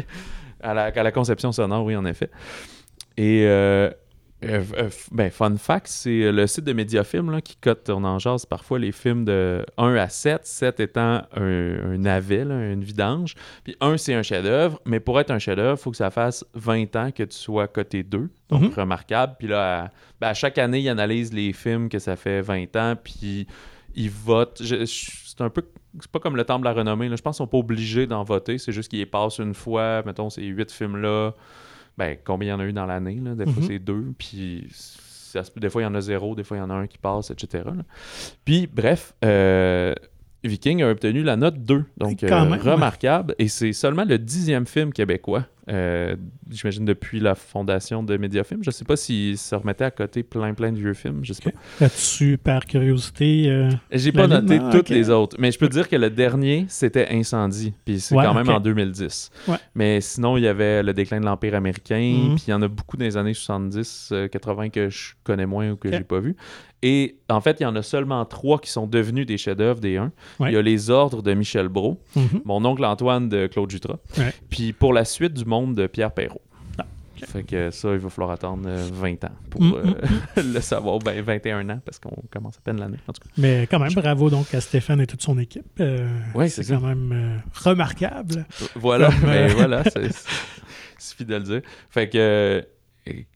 [0.63, 2.31] à la, à la conception sonore, oui, en effet.
[3.17, 3.91] Et, euh,
[4.45, 8.19] euh, euh, ben, fun fact, c'est le site de Mediafilm là, qui cote on en
[8.19, 12.83] jase parfois les films de 1 à 7, 7 étant un, un navet, là, une
[12.85, 13.35] vidange.
[13.65, 16.45] Puis 1, c'est un chef-d'œuvre, mais pour être un chef-d'œuvre, il faut que ça fasse
[16.55, 18.71] 20 ans que tu sois coté 2, donc Mhm.
[18.77, 19.35] remarquable.
[19.39, 19.91] Puis là, à,
[20.21, 23.47] ben, à chaque année, il analyse les films que ça fait 20 ans, puis
[23.95, 24.61] il vote.
[24.63, 25.63] Je- je- c'est un peu
[26.01, 27.11] c'est pas comme le Temple de la renommée.
[27.11, 27.17] Là.
[27.17, 28.57] Je pense qu'ils sont pas obligés d'en voter.
[28.57, 30.03] C'est juste qu'ils passent une fois.
[30.07, 31.35] Mettons, ces huit films-là.
[31.99, 33.21] Ben, combien il y en a eu dans l'année?
[33.23, 33.35] là?
[33.35, 33.69] Des fois, Mhm.
[33.69, 34.13] c'est deux.
[34.19, 34.67] Puis,
[35.57, 36.35] des fois, il y en a zéro.
[36.35, 37.65] Des fois, il y en a un qui passe, etc.
[37.67, 37.83] là.
[38.45, 39.95] Puis, bref, euh,
[40.45, 41.85] Viking a obtenu la note 2.
[41.99, 42.57] Donc, euh, ouais.
[42.59, 43.35] remarquable.
[43.39, 46.17] Et c'est seulement le dixième film québécois, euh,
[46.51, 48.63] j'imagine, depuis la fondation de Mediafilm.
[48.65, 51.21] Je sais pas s'ils se remettaient à côté plein, plein de vieux films.
[51.23, 51.57] Je sais pas.
[51.81, 54.89] Là-dessus, par curiosité, euh, J'ai pas noté ah, toutes ok.
[54.91, 58.25] les autres, mais je peux te dire que le dernier, c'était Incendie, puis c'est Ouais,
[58.25, 58.55] quand même ok.
[58.57, 59.31] en 2010.
[59.49, 59.57] Ouais.
[59.75, 62.35] Mais sinon, il y avait le déclin de l'Empire américain, Mhm.
[62.35, 65.47] puis il y en a beaucoup dans les années 70, euh, 80 que je connais
[65.47, 65.95] moins ou que Ok.
[65.95, 66.37] j'ai pas vu.
[66.85, 69.99] Et en fait, il y en a seulement trois qui sont devenus des chefs-d'œuvre des
[69.99, 70.11] uns.
[70.41, 70.51] Ouais.
[70.51, 72.41] Il y a Les Ordres de Michel Brault, mhm.
[72.45, 74.35] Mon oncle Antoine de Claude Jutras, Ouais.
[74.51, 76.41] puis Pour la suite du monde de Pierre Perrault.
[76.79, 76.85] Ah.
[77.27, 79.75] Fait que ça, il va falloir attendre euh, 20 ans pour Mhm.
[79.75, 80.99] euh, le savoir.
[80.99, 82.99] Ben, 21 ans, parce qu'on commence à peine l'année.
[83.39, 85.65] Mais quand même, bravo donc à Stéphane et toute son équipe.
[85.81, 88.45] Euh, Ouais, c'est quand même euh, remarquable.
[88.75, 90.29] Voilà, mais euh, voilà, c'est c'est-
[90.99, 91.61] suffit de le dire.
[91.91, 92.63] Fait que, euh,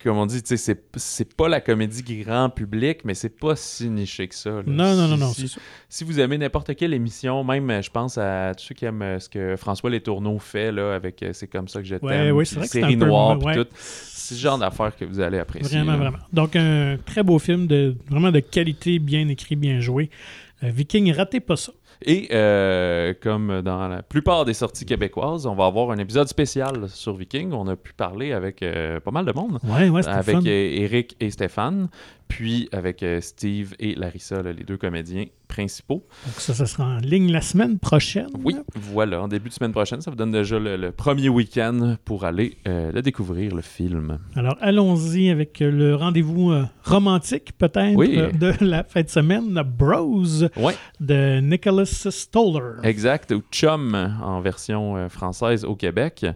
[0.03, 3.57] comme on dit, tu sais, c'est c'est pas la comédie grand public, mais c'est pas
[3.57, 4.51] si niché que ça.
[4.51, 4.63] là.
[4.67, 5.53] Non, non, non, non, si-
[5.89, 9.19] c'est vous aimez n'importe quelle émission, même je pense à tous ceux qui aiment euh,
[9.19, 12.35] ce que François Les Tourneaux fait là, avec euh, C'est comme ça que je t'aime,
[12.37, 13.57] ouais, c'est vrai que c'est série un peu- noire, puis ouais.
[13.57, 13.67] tout.
[13.77, 15.79] C'est le genre d'affaires que vous allez apprécier.
[15.79, 15.99] Vraiment, là.
[15.99, 16.19] vraiment.
[16.33, 20.11] Donc, un très beau film, de vraiment de qualité, bien écrit, bien joué.
[20.63, 21.73] Euh, Viking, ratez pas ça.
[22.03, 26.89] Et euh, comme dans la plupart des sorties québécoises, on va avoir un épisode spécial
[26.89, 27.53] sur Viking.
[27.53, 29.59] On a pu parler avec euh, pas mal de monde.
[29.65, 30.43] Ouais, ouais, c'était avec fun.
[30.45, 31.89] Eric et Stéphane,
[32.29, 36.05] puis avec euh, Steve et Larissa, là, les deux comédiens principaux.
[36.27, 38.29] Donc, ça, ça sera en ligne la semaine prochaine.
[38.45, 41.97] Oui, voilà, en début de semaine prochaine, ça vous donne déjà le, le premier week-end
[42.05, 44.19] pour aller euh, le découvrir, le film.
[44.35, 48.17] Alors, allons-y avec euh, le rendez-vous euh, romantique, peut-être, Oui.
[48.17, 50.25] de la fin de semaine, Bros,
[51.01, 52.81] de Nicholas Stoller.
[52.83, 56.27] exact, ou Chum en version française au Québec.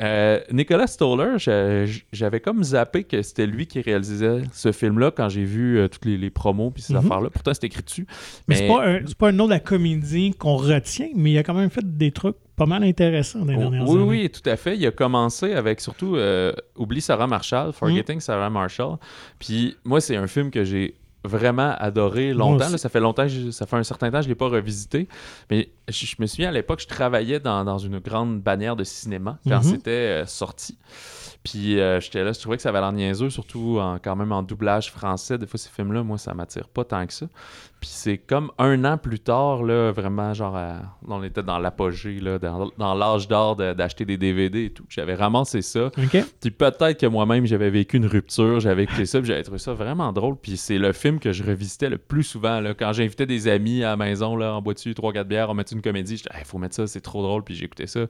[0.00, 5.28] Euh, Nicolas Stoller, j'a- j'avais comme zappé que c'était lui qui réalisait ce film-là quand
[5.30, 6.98] j'ai vu euh, toutes les, les promos puis ces Mhm.
[6.98, 7.30] affaires-là.
[7.30, 8.06] Pourtant, c'était écrit dessus.
[8.46, 11.38] Mais c'est pas, un- c'est pas un nom de la comédie qu'on retient, mais il
[11.38, 14.04] a quand même fait des trucs pas mal intéressants dans les Oh, dernières oui, années.
[14.24, 14.76] oui, tout à fait.
[14.76, 18.96] Il a commencé avec surtout euh, Oublie Sarah Marshall, Forgetting Sarah Marshall.
[19.38, 20.94] Puis moi, c'est un film que j'ai
[21.26, 22.68] vraiment adoré longtemps.
[22.70, 22.78] là.
[22.78, 25.08] ça fait longtemps, je- ça fait un certain temps que je ne l'ai pas revisité.
[25.50, 28.84] Mais je, je me souviens à l'époque, je travaillais dans, dans une grande bannière de
[28.84, 29.70] cinéma quand Mhm.
[29.70, 30.76] c'était euh, sorti.
[31.44, 34.32] Puis euh, j'étais là, je trouvais que ça avait l'air niaiseux, surtout en- quand même
[34.32, 35.38] en doublage français.
[35.38, 37.26] Des fois, ces films-là, moi, ça m'attire pas tant que ça.
[37.78, 42.20] Puis c'est comme un an plus tard, là, vraiment, genre, à- on était dans l'apogée,
[42.20, 44.84] là, dans, dans l'âge d'or de- d'acheter des DVD et tout.
[44.88, 45.90] J'avais ramassé ça.
[46.40, 49.74] Puis peut-être que moi-même, j'avais vécu une rupture, j'avais écouté ça, puis j'avais trouvé ça
[49.74, 50.36] vraiment drôle.
[50.36, 52.60] Puis c'est le film que je revisitais le plus souvent.
[52.60, 52.72] Là.
[52.72, 55.82] Quand j'invitais des amis à la maison, là, en bois-tu 3-4 bières, on mettait une
[55.82, 57.44] comédie, j'étais, il faut mettre ça, c'est trop drôle.
[57.44, 58.00] Puis j'écoutais ça,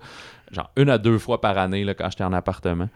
[0.53, 2.89] genre une à deux fois par année, là, quand j'étais en appartement.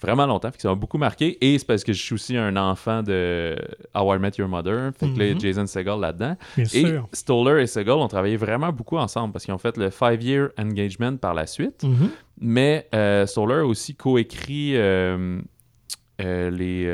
[0.00, 1.38] Vraiment longtemps, que ça m'a beaucoup marqué.
[1.40, 3.56] Et c'est parce que je suis aussi un enfant de
[3.94, 4.92] How I Met Your Mother.
[4.98, 5.40] Fait que là, Mhm.
[5.40, 6.27] Jason Segel là-dedans.
[6.56, 7.08] Bien Et sûr.
[7.12, 10.48] Stoller et Segel ont travaillé vraiment beaucoup ensemble parce qu'ils ont fait le Five Year
[10.58, 11.84] Engagement par la suite.
[11.84, 12.10] Mhm.
[12.40, 15.40] Mais euh, Stoller a aussi coécrit euh,
[16.20, 16.86] euh, les,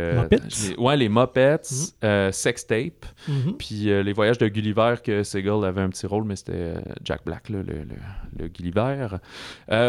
[0.79, 1.61] ouais, les Muppets,
[2.05, 3.55] euh, Sex Tape, Mhm.
[3.59, 6.75] puis les voyages de Gulliver que Segel avait un petit rôle, mais c'était
[7.05, 9.09] Jack Black, là, le, le- le Gulliver.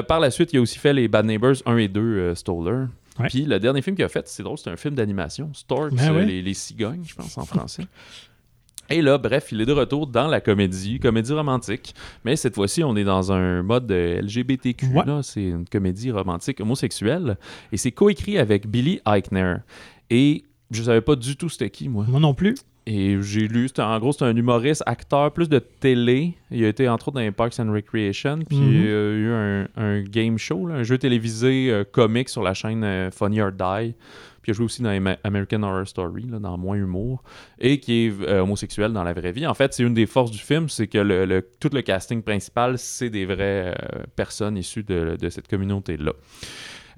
[0.08, 2.86] Par la suite, il a aussi fait les Bad Neighbors 1 et 2, euh, Stoller.
[3.30, 6.26] Puis le dernier film qu'il a fait, c'est drôle, c'est un film d'animation, Storks, Ben
[6.26, 7.84] les cigognes, je pense en français.
[8.90, 11.96] Et là, bref, il est de retour dans la comédie, comédie romantique.
[12.24, 14.88] Mais cette fois-ci, on est dans un mode euh, LGBTQ.
[14.88, 15.04] Ouais.
[15.24, 17.38] C'est une comédie romantique homosexuelle.
[17.72, 19.56] Et c'est coécrit avec Billy Eichner.
[20.10, 22.06] Et je savais pas du tout c'était qui, moi.
[22.08, 22.56] Moi non plus.
[22.88, 26.36] Et j'ai lu, en gros, c'est un humoriste, acteur, plus de télé.
[26.52, 28.40] Il a été entre autres dans les Parks and Recreation.
[28.48, 28.70] Puis Mhm.
[28.72, 32.44] il y a eu un, un game show, là, un jeu télévisé euh, comique sur
[32.44, 33.96] la chaîne euh, Funny or Die.
[34.46, 37.24] Puis a joué aussi dans American Horror Story, là, dans moins humour.
[37.58, 39.48] Et qui est euh, homosexuel dans la vraie vie.
[39.48, 42.78] En fait, c'est une des forces du film, c'est que le, tout le casting principal,
[42.78, 46.14] c'est des vraies euh, personnes issues de, cette communauté-là.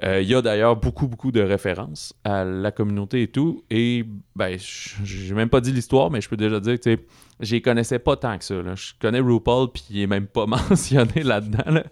[0.04, 3.64] Euh, Il y a d'ailleurs beaucoup, beaucoup de références à la communauté et tout.
[3.70, 4.04] Et
[4.36, 4.58] ben,
[5.06, 7.00] j'ai même pas dit l'histoire, mais je peux déjà dire que
[7.40, 8.56] sais, j'y connaissais pas tant que ça.
[8.62, 8.76] là.
[8.76, 11.72] Je connais RuPaul, puis il est même pas mentionné là-dedans.
[11.72, 11.84] là.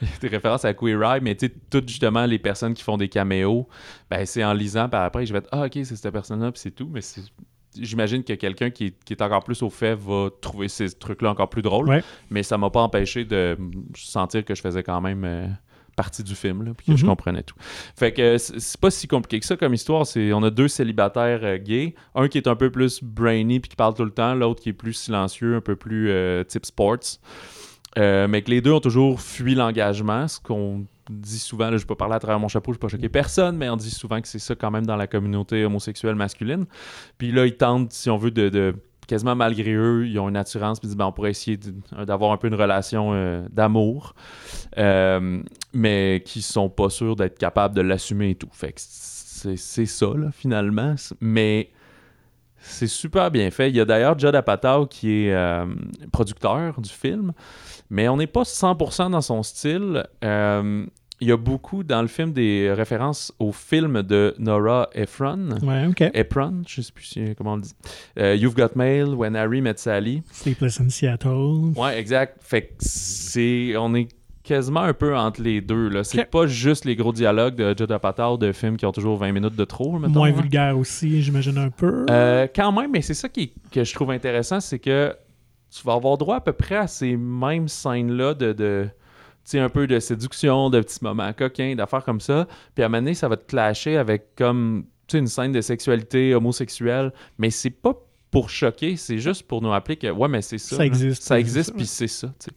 [0.00, 2.74] Il y a des références à Queer Eye, mais tu sais, toutes justement les personnes
[2.74, 3.68] qui font des caméos,
[4.10, 6.60] ben, c'est en lisant, puis après, je vais être Ah, ok, c'est cette personne-là, puis
[6.60, 6.88] c'est tout.
[6.92, 7.00] Mais
[7.74, 11.30] J'imagine que quelqu'un qui, est- qui est encore plus au fait va trouver ces trucs-là
[11.30, 11.88] encore plus drôles.
[11.88, 12.04] Ouais.
[12.28, 13.56] Mais ça m'a pas empêché de
[13.96, 15.46] sentir que je faisais quand même euh,
[15.96, 17.10] partie du film, là, puis que je Mhm.
[17.10, 17.54] comprenais tout.
[17.96, 20.06] Fait que c'est pas si compliqué que ça comme histoire.
[20.06, 23.68] C'est on a deux célibataires euh, gays, un qui est un peu plus brainy puis
[23.70, 26.64] qui parle tout le temps, l'autre qui est plus silencieux, un peu plus euh, type
[26.66, 27.18] sports.
[27.98, 31.84] Euh, mais que les deux ont toujours fui l'engagement, ce qu'on dit souvent, là, je
[31.84, 34.18] peux parler à travers mon chapeau, je ne pas choquer personne, mais on dit souvent
[34.22, 36.64] que c'est ça quand même dans la communauté homosexuelle masculine.
[37.18, 38.74] Puis là, ils tentent, si on veut, de, de-
[39.06, 42.04] quasiment malgré eux, ils ont une assurance, puis ils disent, ben, on pourrait essayer de-
[42.04, 44.14] d'avoir un peu une relation euh, d'amour,
[44.78, 45.42] euh,
[45.72, 48.48] mais qui sont pas sûrs d'être capables de l'assumer et tout.
[48.52, 50.94] Fait que c'est c'est ça, là, finalement.
[51.20, 51.70] Mais
[52.58, 53.70] c'est super bien fait.
[53.70, 55.66] Il y a d'ailleurs Judd Apatow qui est euh,
[56.12, 57.32] producteur du film,
[57.90, 60.06] mais on n'est pas 100% dans son style.
[61.22, 65.50] Il y a beaucoup dans le film des références au film de Nora Ephron.
[65.62, 66.02] Ouais, OK.
[66.14, 67.74] Ephron, je sais plus si- comment on le dit.
[68.18, 70.22] Euh, You've Got Mail, When Harry Met Sally.
[70.32, 71.72] Sleepless in Seattle.
[71.76, 72.38] Ouais, exact.
[72.42, 73.74] Fait que c'est.
[73.78, 74.08] On est
[74.42, 75.88] quasiment un peu entre les deux.
[75.88, 76.02] Là.
[76.02, 79.30] C'est pas juste les gros dialogues de Judd Apatow de films qui ont toujours 20
[79.30, 79.98] minutes de trop.
[80.00, 80.32] mettons, Moins hein.
[80.32, 82.04] vulgaire aussi, j'imagine un peu.
[82.10, 85.14] Euh, quand même, mais c'est ça qui, que je trouve intéressant, c'est que
[85.70, 88.88] tu vas avoir droit à peu près à ces mêmes scènes-là de, de
[89.54, 92.46] un peu de séduction, de petits moments coquins, d'affaires comme ça.
[92.74, 95.52] Puis à un moment donné, ça va te clasher avec comme tu sais, une scène
[95.52, 97.94] de sexualité homosexuelle, mais c'est pas
[98.32, 100.76] pour choquer, c'est juste pour nous rappeler que ouais, mais c'est ça.
[100.76, 102.32] Ça existe, Ça existe, ça, puis c'est ça.
[102.40, 102.50] sais.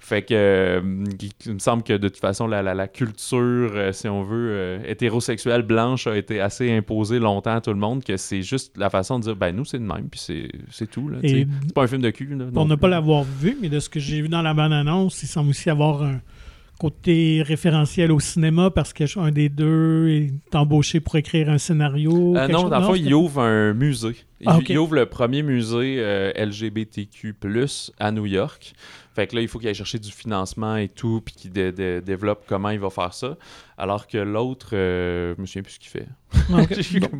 [0.00, 0.80] Fait que euh,
[1.20, 3.36] il, il me semble que de toute façon, la, la- la culture,
[3.74, 7.78] euh, si on veut, euh, hétérosexuelle blanche a été assez imposée longtemps à tout le
[7.80, 10.86] monde que c'est juste la façon de dire ben nous c'est de même, puis c'est-
[10.86, 11.10] tout.
[11.20, 12.34] C'est pas un film de cul.
[12.38, 15.22] Là, pour ne pas l'avoir vu, mais de ce que j'ai vu dans la bande-annonce,
[15.22, 16.20] il semble aussi avoir un
[16.78, 22.36] côté référentiel au cinéma parce qu'un des deux est embauché pour écrire un scénario.
[22.36, 24.16] Euh, non, dans le fond, il ouvre un musée.
[24.40, 27.34] Il, Ah, il ouvre le premier musée euh, LGBTQ+,
[27.98, 28.72] à New York.
[29.14, 31.72] Fait que là, il faut qu'il aille chercher du financement et tout, puis qu'il dé-
[31.72, 33.36] dé- développe comment il va faire ça.
[33.76, 36.06] Alors que l'autre, euh, je me souviens plus ce qu'il fait.
[36.34, 36.66] Ah, Bon,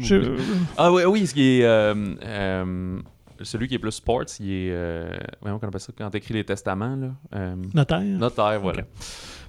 [0.01, 0.37] je- oublié.
[0.77, 1.65] Ah oui, oui, ce qui est...
[1.65, 2.99] euh,
[3.43, 4.71] celui qui est plus sports, il est...
[4.71, 5.93] Euh, voyons, comment on appelle ça?
[5.97, 7.09] Quand t'écris les testaments, là.
[7.35, 8.01] Euh, Notaire.
[8.01, 8.83] notaire, voilà.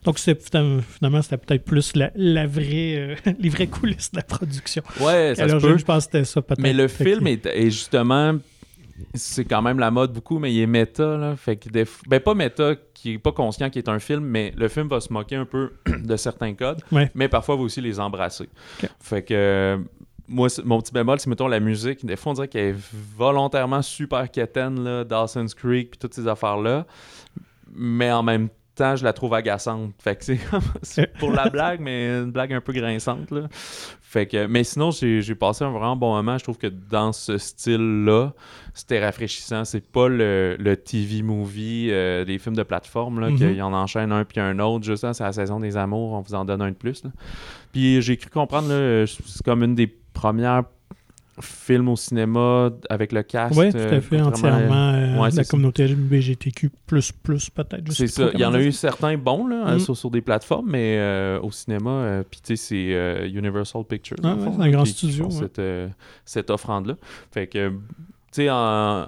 [0.04, 4.82] Donc, finalement, c'était peut-être plus la, la vraie, euh, les vraies coulisses de la production.
[5.02, 5.78] Ouais, ça se peut.
[5.78, 6.62] je pense que c'était ça, peut-être.
[6.62, 8.38] Mais le Fait que- film est, est justement.
[9.14, 11.16] C'est quand même la mode beaucoup, mais il est méta.
[11.18, 14.26] Là, fait que des ben, pas méta, qui est pas conscient qu'il est un film,
[14.26, 15.72] mais le film va se moquer un peu
[16.04, 17.10] de certains codes, Ouais.
[17.16, 18.50] mais parfois va aussi les embrasser.
[19.00, 19.34] Fait que.
[19.34, 19.78] euh,
[20.28, 22.06] moi, mon petit bémol, c'est mettons la musique.
[22.06, 22.76] Des fois, on dirait qu'elle est
[23.18, 26.86] volontairement super quétaine, là, Dawson's Creek, puis toutes ces affaires-là.
[27.74, 29.94] mais en même temps, je la trouve agaçante.
[30.00, 30.34] Fait que
[30.82, 33.32] c'est pour la blague, mais une blague un peu grinçante.
[33.32, 33.48] Là.
[34.02, 36.38] Fait que, mais sinon, j'ai passé un vraiment bon moment.
[36.38, 38.34] Je trouve que dans ce style-là,
[38.74, 39.66] c'était rafraîchissant.
[39.66, 43.38] C'est pas le, le TV movie euh, des films de plateforme, là, Mhm.
[43.38, 44.84] qu'il en enchaîne un puis un autre.
[44.86, 47.04] Juste c'est la saison des amours, on vous en donne un de plus.
[47.04, 47.12] là.
[47.72, 48.68] Puis j'ai cru comprendre,
[49.06, 50.64] c'est comme une des premières
[51.42, 53.58] films au cinéma avec le cast.
[53.58, 55.20] Oui, tout euh, à fait, contrairement à- entièrement.
[55.20, 57.92] euh, Ouais, la communauté LGBTQ, peut-être.
[57.92, 58.30] C'est ça.
[58.34, 59.80] Il y en a eu certains bons là, euh, Mm.
[59.80, 63.84] sur, sur des plateformes, mais euh, au cinéma, euh, puis tu sais, c'est euh, Universal
[63.84, 64.18] Pictures.
[64.24, 65.32] Ah ouais, c'est un grand qui- studio, ouais.
[65.32, 65.88] Cette, euh,
[66.26, 66.96] cette offrande-là.
[67.32, 67.76] Fait que, tu
[68.32, 68.56] sais, en.
[68.56, 69.06] euh,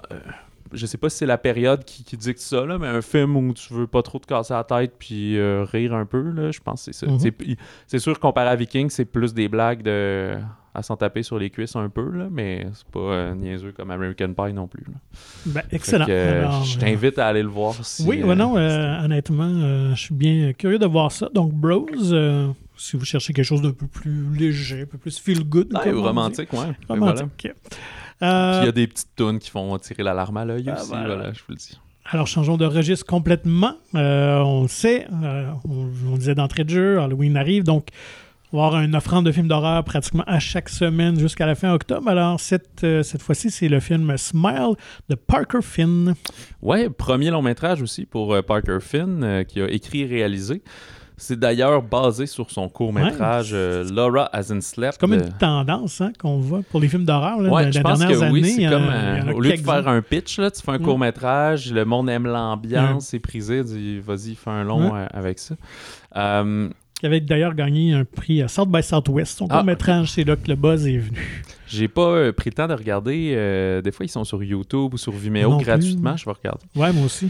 [0.74, 3.36] je sais pas si c'est la période qui, qui dicte ça, là, mais un film
[3.36, 6.50] où tu veux pas trop te casser la tête puis euh, rire un peu, là,
[6.50, 7.12] je pense que c'est ça.
[7.12, 7.18] Mhm.
[7.18, 7.56] C'est-
[7.86, 10.34] C'est sûr, comparé à Viking, c'est plus des blagues de
[10.74, 13.90] à s'en taper sur les cuisses un peu, là, mais c'est pas euh, niaiseux comme
[13.90, 14.84] American Pie non plus.
[14.86, 14.94] là.
[15.46, 16.06] Ben, excellent.
[16.06, 17.74] que, euh, Alors, je euh, t'invite à aller le voir.
[17.84, 21.28] Si, oui, euh, ouais, non, honnêtement, je suis bien curieux de voir ça.
[21.34, 21.86] Donc, Bros,
[22.76, 25.72] si vous cherchez quelque chose d'un peu plus léger, un peu plus feel good.
[25.74, 26.00] Ouais, comme dit.
[26.00, 26.58] romantique, ouais.
[26.70, 27.04] Et voilà.
[27.12, 27.48] Romantique.
[28.22, 28.26] Il
[28.64, 31.06] y a des petites tunes qui font tirer la larme à l'œil Ah, aussi, voilà.
[31.16, 31.32] voilà.
[31.32, 31.78] je vous le dis.
[32.06, 33.74] Alors, changeons de registre complètement.
[33.94, 37.88] On le sait, on, on le disait d'entrée de jeu, Halloween arrive, donc
[38.52, 42.08] avoir une offrande de films d'horreur pratiquement à chaque semaine jusqu'à la fin octobre.
[42.08, 44.74] Alors, cette, euh, cette fois-ci, c'est le film Smile
[45.08, 46.14] de Parker Finn.
[46.60, 50.62] Ouais, premier long métrage aussi pour euh, Parker Finn, euh, qui a écrit et réalisé.
[51.18, 53.58] C'est d'ailleurs basé sur son court métrage Ouais.
[53.58, 54.94] euh, Laura Hasn't Slept.
[54.94, 58.04] C'est comme une tendance hein, qu'on voit pour les films d'horreur Ouais, de je pense
[58.04, 58.42] que oui, année.
[58.50, 60.82] c'est comme a au lieu de faire un pitch, là, tu fais un Mm.
[60.82, 63.62] court métrage, le monde aime l'ambiance, c'est prisé,
[64.00, 65.54] vas-y, fais un long euh, avec ça.
[66.16, 66.68] Euh,
[67.02, 69.36] qui avait d'ailleurs gagné un prix à South by Southwest.
[69.38, 71.42] Son Ah, court-métrage, c'est là que le buzz est venu.
[71.66, 73.32] J'ai pas euh, pris le temps de regarder.
[73.34, 75.66] euh, des fois, ils sont sur YouTube ou sur Vimeo Non plus.
[75.66, 76.16] gratuitement.
[76.16, 76.62] Je vais regarder.
[76.76, 77.28] Ouais, moi aussi.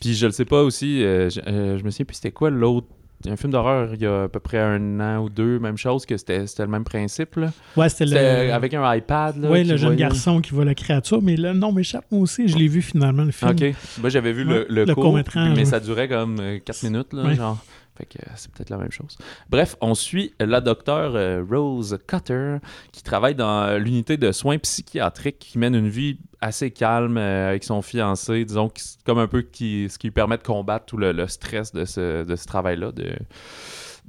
[0.00, 1.04] Puis je le sais pas aussi.
[1.04, 1.38] euh, je,
[1.78, 2.86] je me souviens plus c'était quoi l'autre.
[3.28, 6.06] Un film d'horreur il y a à peu près un an ou deux, même chose,
[6.06, 7.36] que c'était le même principe.
[7.36, 7.52] Là.
[7.76, 8.50] Ouais, c'était le...
[8.54, 9.34] avec un iPad.
[9.34, 12.48] Qui le jeune voyait- garçon qui voit la créature, mais le nom m'échappe moi aussi.
[12.48, 13.50] Je l'ai vu finalement, le film.
[13.50, 13.74] Ok.
[14.00, 15.22] Moi, j'avais vu Ouais, le, le le court, mais
[15.54, 15.64] ouais.
[15.66, 17.34] ça durait comme 4 minutes, là, Ouais.
[17.34, 17.58] genre.
[18.16, 19.16] Euh, c'est peut-être la même chose.
[19.48, 22.56] Bref, on suit la docteure euh, Rose Cutter
[22.92, 27.64] qui travaille dans euh, l'unité de soins psychiatriques qui mène une vie assez calme avec
[27.64, 28.70] son fiancé, disons,
[29.04, 32.46] comme un peu qui, ce qui lui permet de combattre tout le, stress de ce,
[32.46, 32.92] travail-là,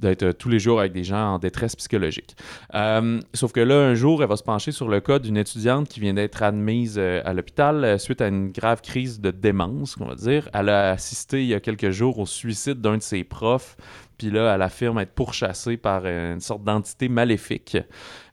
[0.02, 2.36] d'être euh, tous les jours avec des gens en détresse psychologique.
[2.74, 5.88] Euh, sauf que là, un jour, elle va se pencher sur le cas d'une étudiante
[5.88, 10.06] qui vient d'être admise euh, à l'hôpital suite à une grave crise de démence, on
[10.06, 10.48] va dire.
[10.52, 13.76] Elle a assisté il y a quelques jours au suicide d'un de ses profs.
[14.18, 17.76] Puis là, elle affirme être pourchassée par une sorte d'entité maléfique,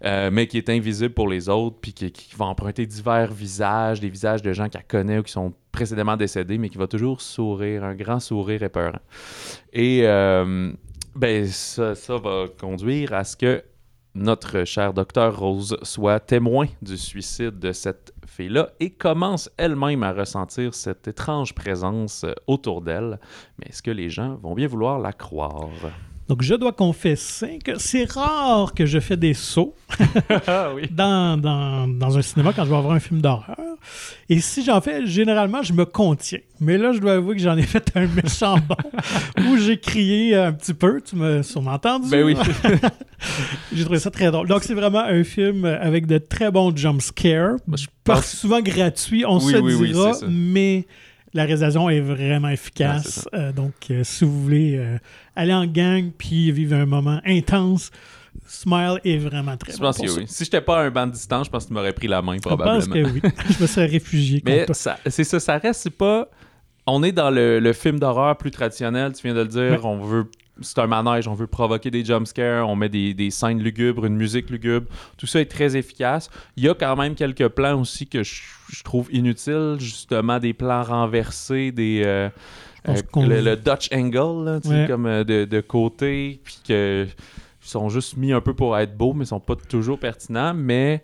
[0.03, 4.09] mais qui est invisible pour les autres, puis qui, qui va emprunter divers visages, des
[4.09, 7.83] visages de gens qu'elle connaît ou qui sont précédemment décédés, mais qui va toujours sourire,
[7.83, 8.99] un grand sourire épeurant.
[9.73, 10.71] Et euh,
[11.19, 13.61] ben, ça, ça va conduire à ce que
[14.15, 20.13] notre cher docteur Rose soit témoin du suicide de cette fille-là et commence elle-même à
[20.13, 23.19] ressentir cette étrange présence autour d'elle.
[23.57, 25.69] Mais est-ce que les gens vont bien vouloir la croire?
[26.29, 29.73] Donc, je dois confesser que c'est rare que je fais des sauts
[30.47, 33.57] ah dans, dans, dans un cinéma quand je vais voir un film d'horreur.
[34.29, 36.37] Et si j'en fais, généralement, je me contiens.
[36.59, 38.75] Mais là, je dois avouer que j'en ai fait un méchant bon
[39.49, 41.01] où j'ai crié un petit peu.
[41.01, 42.09] Tu m'as sûrement entendu.
[42.11, 42.35] Ben oui.
[43.73, 44.47] j'ai trouvé ça très drôle.
[44.47, 47.55] Donc, c'est vraiment un film avec de très bons jump scares.
[47.75, 50.85] Je pense- souvent gratuit, on Oui, se oui, dira, mais
[51.33, 53.27] la réalisation est vraiment c'est efficace.
[53.33, 54.97] Euh, donc, euh, si vous voulez euh,
[55.35, 57.91] aller en gang puis vivre un moment intense,
[58.47, 60.19] Smile est vraiment très Je bon pense pour que ça.
[60.21, 60.25] oui.
[60.27, 62.21] Si j'étais pas à un banc de distance, je pense que tu m'aurais pris la
[62.21, 62.93] main, Je pense probablement.
[62.93, 63.21] que oui.
[63.57, 64.65] Je me serais réfugié Mais
[65.07, 66.27] c'est ça, ça reste, pas.
[66.87, 69.61] On est dans le, le film d'horreur plus traditionnel, tu viens de le dire.
[69.71, 69.79] Ouais.
[69.83, 70.25] On veut.
[70.61, 74.15] C'est un manège, on veut provoquer des jumpscares, on met des, des scènes lugubres, une
[74.15, 74.87] musique lugubre.
[75.17, 76.29] Tout ça est très efficace.
[76.57, 80.53] Il y a quand même quelques plans aussi que je, je trouve inutiles, justement des
[80.53, 82.01] plans renversés, des.
[82.05, 82.29] euh,
[82.87, 82.93] euh,
[83.27, 84.85] le, le Dutch angle, là, Ouais.
[84.87, 87.05] comme euh, de, de côté, puis que
[87.61, 90.53] ils sont juste mis un peu pour être beaux, mais ils sont pas toujours pertinents.
[90.53, 91.03] Mais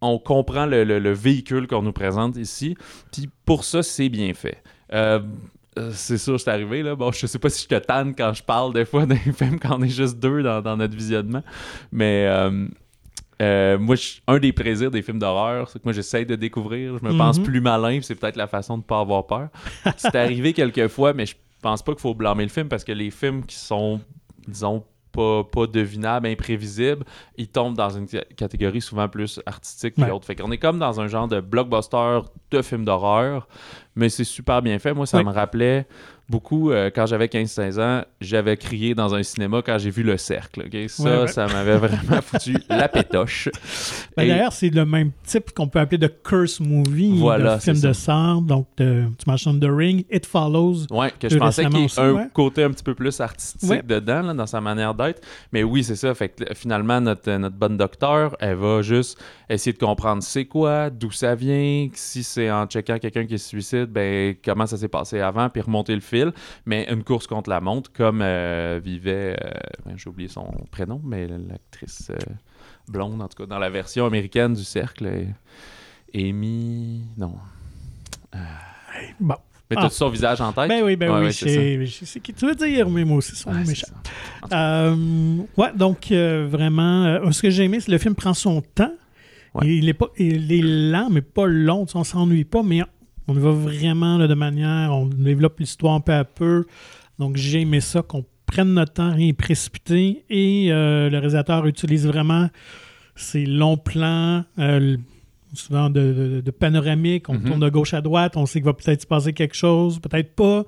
[0.00, 2.76] on comprend le, le- le véhicule qu'on nous présente ici.
[3.12, 4.62] Puis pour ça, c'est bien fait.
[5.78, 6.82] Euh, c'est sûr, c'est arrivé.
[6.82, 6.94] Là.
[6.94, 9.58] Bon, je sais pas si je te tanne quand je parle des fois d'un film
[9.58, 11.42] quand on est juste deux dans, dans notre visionnement.
[11.90, 12.66] Mais euh,
[13.42, 16.98] euh, moi, je- un des plaisirs des films d'horreur, c'est que moi, j'essaye de découvrir.
[16.98, 17.44] Je me pense Mhm.
[17.44, 19.48] plus malin, c'est peut-être la façon de pas avoir peur.
[19.96, 22.92] c'est arrivé quelques fois, mais je pense pas qu'il faut blâmer le film parce que
[22.92, 24.00] les films qui sont,
[24.46, 24.84] disons,
[25.14, 27.04] pas, pas devinables, imprévisibles,
[27.36, 30.08] ils tombent dans une ca- catégorie souvent plus artistique que Ouais.
[30.08, 30.26] l'autre.
[30.26, 33.46] Fait qu'on est comme dans un genre de blockbuster de film d'horreur,
[33.96, 34.92] mais c'est super bien fait.
[34.92, 35.24] Moi, ça Oui.
[35.24, 35.86] me rappelait
[36.28, 40.16] beaucoup, euh, quand j'avais 15-16 ans, j'avais crié dans un cinéma quand j'ai vu Le
[40.16, 40.62] Cercle.
[40.88, 41.26] Ça, Ouais, ouais.
[41.28, 43.48] ça m'avait vraiment foutu la pétoche.
[44.16, 47.60] Ben, Et- D'ailleurs, c'est le même type qu'on peut appeler de curse movie, Voilà, de
[47.62, 48.40] film de sort.
[48.42, 50.86] Donc, de- tu mentionnes The Ring, It Follows.
[50.90, 52.28] Ouais, que je pensais qu'il y ait un ouais.
[52.32, 55.20] côté un petit peu plus artistique dedans, là, dans sa manière d'être.
[55.52, 56.14] Mais oui, c'est ça.
[56.14, 60.22] Fait que euh, finalement, notre, euh, notre bonne docteur, elle va juste essayer de comprendre
[60.22, 64.66] c'est quoi, d'où ça vient, si c'est en checkant quelqu'un qui se suicide, ben comment
[64.66, 66.32] ça s'est passé avant, puis remonter le fil.
[66.66, 69.50] Mais une course contre la montre, comme euh, vivait, euh,
[69.84, 72.16] ben, j'ai oublié son prénom, mais l'actrice euh,
[72.88, 75.08] blonde, en tout cas, dans la version américaine du cercle,
[76.14, 77.02] Amy.
[77.16, 77.34] Non.
[79.20, 79.34] Bon.
[79.70, 79.82] Mais Ah.
[79.84, 80.68] t'as son visage en tête?
[80.68, 83.50] Ben oui, ben Ouais, oui, c'est sais qui tu veux dire, mais moi aussi, son
[83.50, 83.90] Ouais, c'est m'échappe.
[84.50, 84.84] ça.
[84.88, 88.34] Euh, ouais, donc euh, vraiment, euh, ce que j'ai aimé, c'est que le film prend
[88.34, 88.92] son temps.
[89.54, 89.66] Ouais.
[89.68, 90.60] Il, est pas, il est
[90.92, 91.86] lent, mais pas long.
[91.86, 92.82] Tu On s'ennuie pas, mais
[93.28, 94.92] on y va vraiment là, de manière.
[94.94, 96.66] On développe l'histoire peu à peu.
[97.18, 100.24] Donc j'ai aimé ça, qu'on prenne notre temps, rien précipité.
[100.30, 102.48] Et euh, le réalisateur utilise vraiment
[103.16, 104.44] ces longs plans.
[104.58, 104.96] euh,
[105.56, 107.44] souvent de, de, de panoramique, on Mhm.
[107.44, 110.34] tourne de gauche à droite, on sait qu'il va peut-être se passer quelque chose, peut-être
[110.34, 110.64] pas.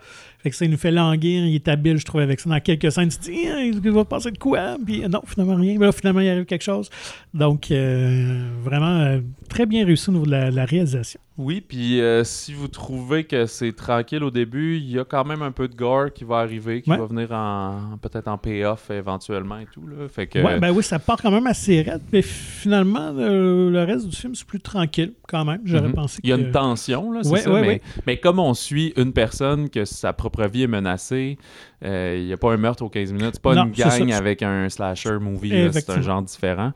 [0.47, 2.49] Fait que ça, il nous fait languir, il est habile, je trouve, avec ça.
[2.49, 4.77] Dans quelques scènes, tu te dis, Ah, il va passer de quoi?
[4.87, 5.77] Puis euh, non, finalement rien.
[5.77, 6.89] Mais là, finalement, il arrive quelque chose.
[7.35, 9.19] Donc, euh, vraiment, euh,
[9.49, 11.19] très bien réussi au niveau de la, la réalisation.
[11.39, 15.23] Oui, puis euh, si vous trouvez que c'est tranquille au début, il y a quand
[15.25, 16.97] même un peu de gore qui va arriver, qui Ouais.
[16.97, 19.87] va venir en peut-être en payoff éventuellement et tout.
[19.87, 20.09] Là.
[20.09, 22.01] Fait que, Ouais, ben oui, ça part quand même assez raide.
[22.11, 25.61] Mais finalement, le, le reste du film, c'est plus tranquille, quand même.
[25.67, 25.93] J'aurais Mhm.
[25.95, 28.55] pensé Il y a que- une tension, là, c'est Ouais, ça, mais, mais comme on
[28.55, 31.39] suit une personne que sa propre vie est menacée,
[31.85, 33.83] euh, il n'y a pas un meurtre aux 15 minutes, c'est pas Non, une c'est
[34.01, 34.17] gang ça.
[34.19, 36.73] avec un slasher movie, c'est un genre différent.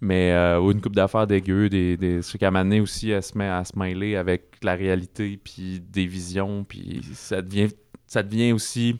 [0.00, 2.50] Mais euh, ou une coupe d'affaires dégueu, des, des ce qu'à
[2.80, 7.42] aussi, elle se met à se mêler avec la réalité, puis des visions, puis ça
[7.42, 7.68] devient,
[8.06, 8.98] ça devient aussi...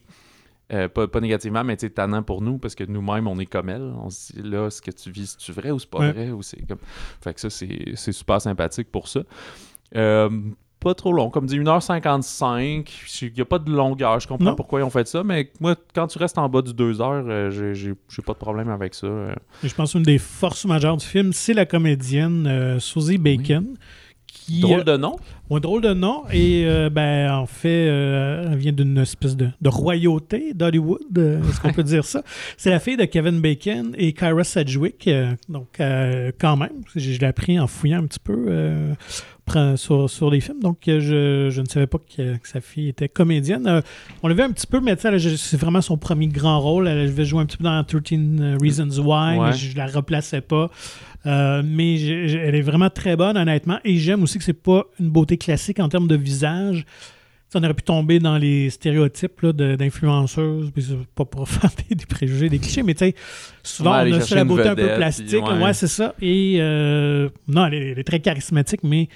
[0.73, 3.69] euh, pas, pas négativement, mais sais, tannant pour nous, parce que nous-mêmes, on est comme
[3.71, 3.93] elle.
[4.03, 6.13] On se dit, là, ce que tu vis, c'est-tu vrai ou c'est pas Ouais.
[6.13, 6.31] vrai?
[6.31, 6.79] Ou c'est comme...
[7.21, 9.23] Fait que ça, c'est c'est super sympathique pour ça.
[9.97, 10.31] Euh,
[10.81, 12.91] pas trop long, comme dit 1h55.
[13.22, 14.18] Il n'y a pas de longueur.
[14.20, 14.55] Je comprends Non.
[14.57, 17.24] pourquoi ils ont fait ça, mais moi, quand tu restes en bas du 2 heures,
[17.28, 19.07] euh, j'ai- j'ai j'ai pas de problème avec ça.
[19.07, 19.35] euh.
[19.62, 23.76] Je pense qu'une des forces majeures du film, c'est la comédienne euh, Susie Bacon.
[24.51, 25.16] Qui, Drôle de nom?
[25.53, 26.22] Un drôle de nom.
[26.32, 31.01] Et euh, ben, en fait, euh, elle vient d'une espèce de, de royauté d'Hollywood.
[31.18, 32.22] euh, Est-ce qu'on peut dire ça?
[32.57, 35.07] C'est la fille de Kevin Bacon et Kyra Sedgwick.
[35.09, 38.94] euh, donc, euh, quand même, je, l'ai appris en fouillant un petit peu euh,
[39.76, 40.61] sur, sur les films.
[40.61, 43.66] Donc, euh, je, je ne savais pas que, que sa fille était comédienne.
[43.66, 43.80] Euh,
[44.22, 46.86] on l'a vu un petit peu, mais elle, c'est vraiment son premier grand rôle.
[46.86, 49.46] Elle avait joué un petit peu dans 13 Reasons Why, Ouais.
[49.51, 50.70] mais je, je la replaçais pas.
[51.27, 53.79] Euh, mais elle est vraiment très bonne, honnêtement.
[53.85, 56.87] Et j'aime aussi que c'est pas une beauté classique en termes de visage.
[57.51, 62.07] Sais, on aurait pu tomber dans les stéréotypes d'influenceuses, puis pas pour faire des, des
[62.07, 63.14] préjugés, des clichés, mais tu sais,
[63.64, 65.27] souvent Ouais, on a ça la beauté un peu plastique.
[65.29, 65.64] puis ouais.
[65.64, 66.14] Ouais, c'est ça.
[66.23, 69.09] Et euh, non, elle est, elle est très charismatique, mais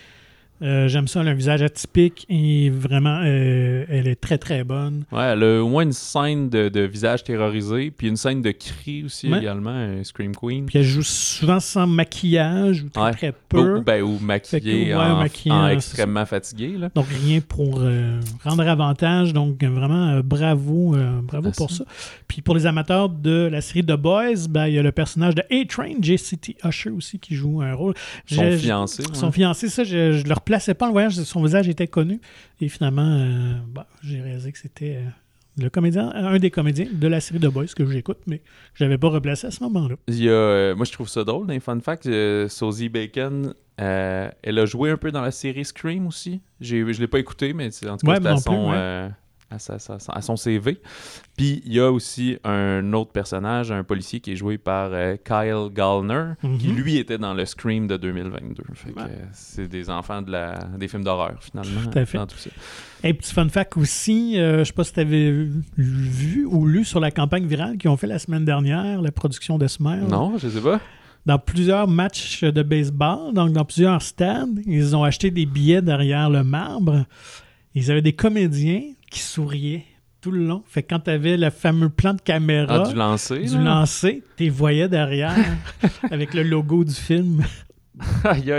[0.63, 1.21] euh, j'aime ça.
[1.21, 5.05] Elle a un visage atypique et vraiment, euh, elle est très très bonne.
[5.13, 8.51] Ouais, elle a au moins une scène de, de visage terrorisé, puis une scène de
[8.51, 9.39] cri aussi Ouais.
[9.39, 10.67] également, euh, Scream Queen.
[10.67, 13.13] Puis elle joue souvent sans maquillage ou très Ouais.
[13.13, 13.79] très peu.
[13.79, 16.77] Ou, ben, ou maquillée que, ouais, en, extrêmement fatigué.
[16.79, 16.91] Là.
[16.95, 19.33] Donc rien pour euh, rendre avantage.
[19.33, 21.85] Donc vraiment bravo, bravo pour ça.
[22.29, 25.35] Puis pour les amateurs de la série The Boys, ben, il y a le personnage
[25.35, 27.95] de A-Train, JCT Usher aussi qui joue un rôle.
[28.27, 29.03] Son fiancé.
[29.13, 32.21] Son fiancé, ça, je, je le replaçais pas le voyant, son visage était connu.
[32.61, 35.09] Et finalement, euh, bah, j'ai réalisé que c'était euh,
[35.63, 38.85] le comédien, un des comédiens de la série The Boys que j'écoute, mais que je
[38.85, 39.97] n'avais pas replacé à ce moment-là.
[40.09, 42.07] Il y a, euh, moi, je trouve ça drôle, les fun facts.
[42.07, 46.41] euh, Sosie Bacon, elle a joué un peu dans la série Scream aussi.
[46.61, 49.11] Je l'ai pas écouté, mais en tout cas, Ouais, non son, ouais.
[49.51, 50.81] À, sa- sa- à son CV.
[51.37, 55.17] Puis il y a aussi un autre personnage, un policier qui est joué par euh,
[55.17, 56.77] Kyle Gallner, qui Mhm.
[56.77, 58.63] lui était dans le Scream de 2022.
[58.75, 59.07] Fait que, Ouais.
[59.09, 62.19] euh, c'est des enfants de la, des films d'horreur, finalement, Tout à fait.
[62.19, 62.51] dans tout ça.
[63.03, 66.85] Et petit fun fact aussi, euh, je sais pas si tu avais vu ou lu
[66.85, 70.05] sur la campagne virale qu'ils ont fait la semaine dernière, la production de Smile.
[70.09, 70.81] Non, je sais pas.
[71.27, 76.29] Dans plusieurs matchs de baseball, donc dans plusieurs stades, ils ont acheté des billets derrière
[76.29, 77.07] le marbre.
[77.75, 78.83] Ils avaient des comédiens
[79.15, 79.85] qui souriaient
[80.21, 80.63] tout le long.
[80.67, 83.39] Fait que quand tu avais le fameux plan de caméra Ah, du lancer.
[83.45, 83.63] du là?
[83.63, 85.37] lancer, tu les voyais derrière
[86.11, 87.45] avec le logo du film.
[88.25, 88.53] Aïe,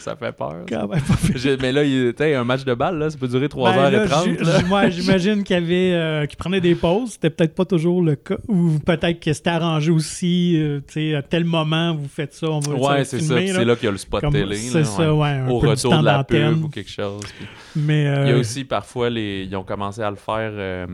[0.00, 0.64] ça fait peur.
[0.68, 1.14] Quand même pas
[1.62, 4.42] Mais là, il était un match de balle, là, ça peut durer Ben, 3h30.
[4.42, 7.12] là, j- moi, j'imagine qu'il avait, euh, prenait des pauses.
[7.12, 8.36] C'était peut-être pas toujours le cas.
[8.48, 10.54] Ou peut-être que c'était arrangé aussi.
[10.60, 13.36] euh, tu sais, à tel moment, vous faites ça, on va Ouais, c'est ça.
[13.38, 14.56] C'est là qu'il y a le spot Comme- télé.
[14.56, 15.28] C'est ça, ouais.
[15.28, 17.22] un Au peu retour de la pub ou quelque chose.
[17.38, 19.46] puis- Mais, Il y a euh, aussi parfois, les...
[19.48, 20.86] ils ont commencé à le faire, euh,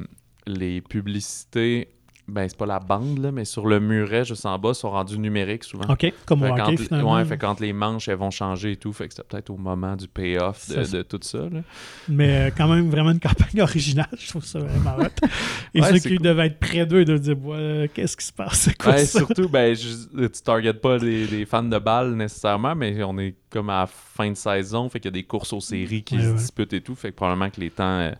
[0.46, 1.88] les publicités.
[2.28, 5.16] Ben, c'est pas la bande, là, mais sur le muret, juste en bas, sont rendus
[5.16, 5.84] numériques souvent.
[5.88, 7.14] OK, comme au Fait hockey, quand, finalement.
[7.14, 9.56] ouais, fait quand les manches elles vont changer et tout, fait que c'était peut-être au
[9.56, 11.38] moment du payoff de, de tout ça.
[11.38, 11.60] là.
[12.08, 14.08] Mais euh, quand même, vraiment une campagne originale.
[14.18, 15.26] Je trouve ça vraiment hot.
[15.72, 16.24] Et Ouais, ceux qui cool.
[16.26, 18.58] devaient être près d'eux, de dire Ouais, qu'est-ce qui se passe?
[18.58, 19.20] C'est quoi Ouais, ça?
[19.20, 23.70] surtout, ben, je- tu targetes pas des fans de balle nécessairement, mais on est comme
[23.70, 26.32] à la fin de saison, fait qu'il y a des courses aux séries qui se
[26.32, 28.10] disputent et tout, fait que probablement que les temps euh,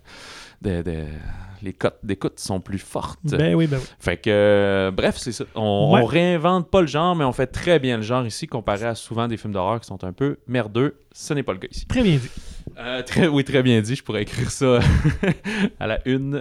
[0.62, 1.06] de, de-
[1.62, 3.18] les cotes d'écoute sont plus fortes.
[3.24, 3.86] Ben oui, ben oui.
[3.98, 5.44] Fait que, euh, bref, c'est ça.
[5.54, 6.00] On, Ouais.
[6.02, 8.94] on réinvente pas le genre, mais on fait très bien le genre ici, comparé à
[8.94, 10.96] souvent des films d'horreur qui sont un peu merdeux.
[11.12, 11.86] Ce n'est pas le cas ici.
[11.86, 12.30] Très bien dit.
[12.78, 13.94] Euh, très, oui, très bien dit.
[13.96, 14.80] Je pourrais écrire ça
[15.80, 16.40] à la une.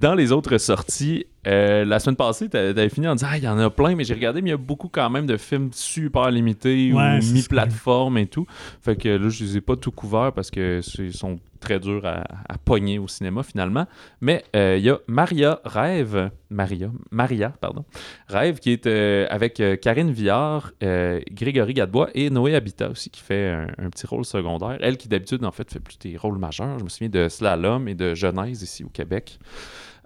[0.00, 3.44] Dans les autres sorties, euh, la semaine passée, t'a- t'avais fini en disant Ah, il
[3.44, 5.36] y en a plein, mais j'ai regardé, mais il y a beaucoup quand même de
[5.36, 8.46] films super limités Ouais, ou mi-plateforme et tout.
[8.82, 12.04] Fait que là, je les ai pas tout couverts parce que ils sont très durs
[12.04, 13.86] à, à pogner au cinéma finalement.
[14.20, 17.84] Mais euh, il y a Maria Rêve, Maria, Maria, pardon,
[18.28, 23.20] Rêve qui est euh, avec euh, Karine Viard, Grégory Gadebois et Noé Habitat aussi qui
[23.20, 24.78] fait un, petit rôle secondaire.
[24.80, 26.78] Elle qui d'habitude en fait fait plus des rôles majeurs.
[26.78, 29.38] Je me souviens de Slalom et de Genèse ici au Québec.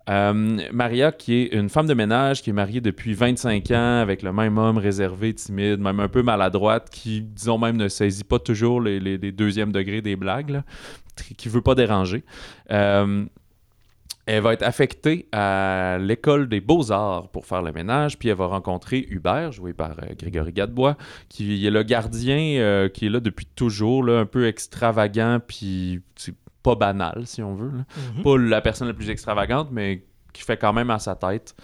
[0.09, 4.33] Maria, qui est une femme de ménage, qui est mariée depuis 25 ans avec le
[4.33, 8.81] même homme réservé, timide, même un peu maladroite, qui, disons même, ne saisit pas toujours
[8.81, 10.63] les, deuxièmes degrés des blagues,
[11.23, 12.25] qui veut pas déranger.
[12.71, 13.25] Euh,
[14.27, 18.45] elle va être affectée à l'école des beaux-arts pour faire le ménage, puis elle va
[18.47, 20.97] rencontrer Hubert, joué par euh, Grégory Gadebois,
[21.31, 26.03] qui est le gardien euh, qui est là depuis toujours, là, un peu extravagant, puis
[26.63, 27.71] pas banal, si on veut.
[27.71, 27.85] là
[28.17, 28.23] Mhm.
[28.23, 30.05] pas la personne la plus extravagante, mais
[30.35, 31.55] qui fait quand même à sa tête.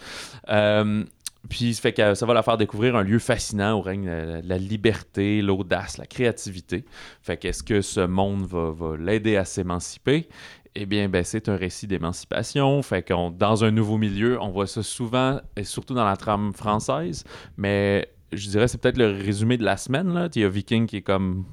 [0.49, 1.05] Euh,
[1.49, 4.09] puis ça fait que ça va la faire découvrir un lieu fascinant où règne
[4.43, 6.85] la, liberté, l'audace, la créativité.
[7.23, 10.29] Fait qu'est-ce que ce monde va, l'aider à s'émanciper?
[10.75, 12.83] Eh bien, ben, c'est un récit d'émancipation.
[12.83, 16.53] Fait qu'on dans un nouveau milieu, on voit ça souvent, et surtout dans la trame
[16.53, 17.25] française.
[17.57, 20.29] Mais je dirais c'est peut-être le résumé de la semaine.
[20.35, 21.45] Il y a Viking qui est comme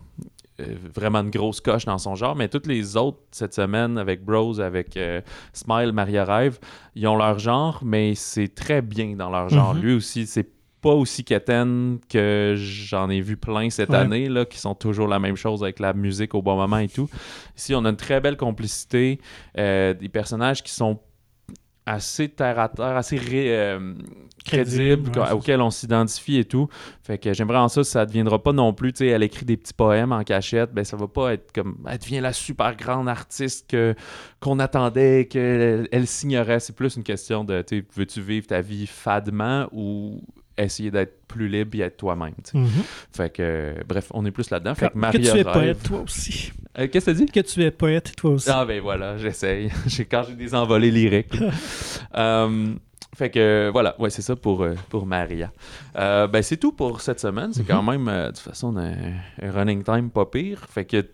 [0.94, 4.60] vraiment une grosse coche dans son genre, mais toutes les autres cette semaine avec Bros,
[4.60, 5.22] avec euh,
[5.54, 6.60] Smile, Maria Rêve,
[6.96, 9.74] ils ont leur genre, mais c'est très bien dans leur genre.
[9.76, 9.82] Mhm.
[9.82, 10.50] Lui aussi, c'est
[10.82, 13.98] pas aussi quétaine que j'en ai vu plein cette Ouais.
[13.98, 16.88] année, là, qui sont toujours la même chose avec la musique au bon moment et
[16.88, 17.08] tout.
[17.56, 19.20] Ici, on a une très belle complicité,
[19.60, 21.00] euh, des personnages qui sont
[21.86, 23.94] assez terre à terre, assez ré- euh,
[25.18, 26.68] ouais, c'est auxquels on s'identifie et tout.
[27.04, 29.58] Fait que j'aimerais en ça, ça deviendra pas non plus, tu sais, elle écrit des
[29.58, 33.10] petits poèmes en cachette, ben ça va pas être comme, elle devient la super grande
[33.10, 33.96] artiste que
[34.40, 36.60] qu'on attendait, qu'elle elle signerait.
[36.60, 40.22] C'est plus une question de, tu veux-tu vivre ta vie fadement ou
[40.64, 42.34] essayer d'être plus libre et être toi-même.
[42.54, 42.68] Mhm.
[43.16, 44.76] Fait que, euh, bref, on est plus là-dedans.
[44.76, 46.52] Fait que que Maria tu es rêve- poète, toi aussi.
[46.78, 47.32] Euh, Qu'est-ce que tu dis?
[47.32, 48.50] Que tu es poète, toi aussi.
[48.52, 49.70] Ah ben voilà, j'essaye.
[50.12, 51.34] Quand j'ai des envolées lyriques.
[52.16, 52.74] Euh,
[53.16, 55.52] fait que voilà, ouais, c'est ça pour, euh, pour Maria.
[55.98, 57.54] Euh, ben c'est tout pour cette semaine.
[57.54, 58.94] C'est quand même, euh, de toute façon, un,
[59.42, 60.60] un running time pas pire.
[60.70, 61.06] Fait que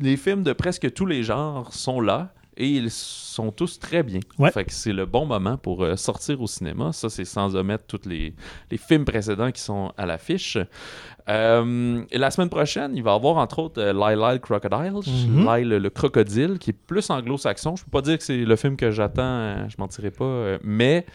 [0.00, 4.20] les films de presque tous les genres sont là et ils sont tous très bien.
[4.38, 4.50] Ouais.
[4.52, 6.92] Fait que c'est le bon moment pour euh, sortir au cinéma.
[6.92, 8.34] Ça, c'est sans omettre tous les,
[8.70, 10.56] les films précédents qui sont à l'affiche.
[11.28, 15.46] Euh, la semaine prochaine, il va y avoir entre autres euh, Lyle Lyle Crocodiles, Mhm.
[15.56, 17.76] Lyle le, le crocodile, qui est plus anglo-saxon.
[17.76, 21.06] Je peux pas dire que c'est le film que j'attends, je mentirais pas, euh, mais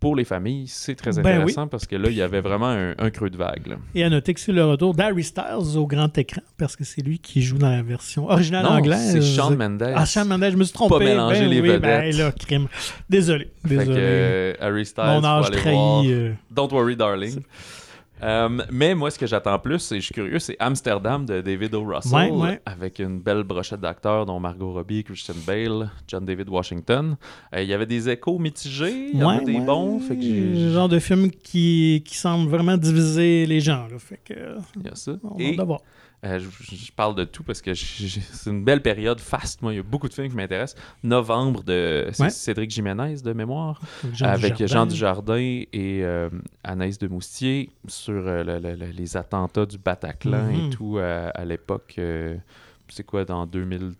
[0.00, 1.30] pour les familles, c'est très Ben oui.
[1.32, 3.66] intéressant parce que là, il y avait vraiment un, un creux de vague.
[3.66, 3.76] là.
[3.94, 7.02] Et à noter que c'est le retour d'Harry Styles au grand écran, parce que c'est
[7.02, 9.10] lui qui joue dans la version originale Non, anglaise.
[9.12, 9.82] c'est Shawn Mendes.
[9.96, 11.04] Ah, Shawn Mendes, je me suis trompé.
[11.04, 12.16] mélanger Ben les oui, ben vedettes.
[12.16, 12.68] là, crime.
[13.10, 13.96] Désolé, Fait que désolé.
[13.98, 16.12] euh, Harry Styles, Mon âge trahi.
[16.12, 17.40] euh, Don't worry, darling.
[18.22, 21.74] Euh, mais moi, ce que j'attends plus, et je suis curieux, c'est Amsterdam de David
[21.74, 21.84] O.
[21.84, 22.60] Russell, Ouais, ouais.
[22.66, 27.16] avec une belle brochette d'acteurs, dont Margot Robbie, Christian Bale, John David Washington.
[27.54, 30.16] Euh, Il y avait des échos mitigés, il y en a ouais, des bons, fait
[30.16, 33.86] que le genre de film qui, qui semble vraiment diviser les gens.
[33.90, 35.12] Là, fait que, il y a ça.
[35.22, 35.80] on va voir.
[36.24, 39.62] euh, je, je parle de tout parce que c'est une belle période faste.
[39.62, 40.80] Moi, il y a beaucoup de films qui m'intéressent.
[41.04, 42.30] Novembre de Ouais.
[42.30, 43.80] Cédric Jiménez de mémoire.
[44.12, 44.66] Jean avec Dujardin.
[44.74, 45.36] Jean Dujardin
[45.72, 46.28] et euh,
[46.64, 47.70] Anaïs de Moustier
[48.12, 50.54] sur euh, le- le- le- les attentats du Bataclan Mhm.
[50.66, 51.94] et tout euh, à l'époque.
[51.98, 52.36] euh,
[52.88, 53.92] c'est quoi, dans 2000,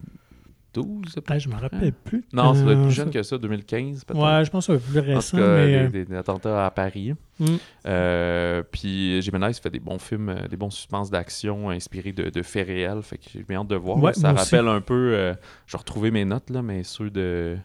[0.74, 1.14] 2012.
[1.14, 2.24] Peut-être, je me rappelle plus.
[2.32, 4.20] Non, ça doit être plus jeune que ça, 2015 peut-être.
[4.22, 5.88] Ouais, je pense que c'est plus En tout récent, cas, mais...
[5.88, 7.14] des, attentats à Paris.
[7.40, 7.46] Mm.
[7.86, 12.66] Euh, puis Jimenez fait des bons films, des bons suspens d'action inspirés de, de faits
[12.66, 13.02] réels.
[13.02, 13.98] Fait que j'ai bien hâte de voir.
[13.98, 14.42] Ouais, ça aussi.
[14.54, 15.12] rappelle un peu.
[15.14, 15.34] euh,
[15.66, 17.56] je vais retrouver mes notes, là, mais ceux de.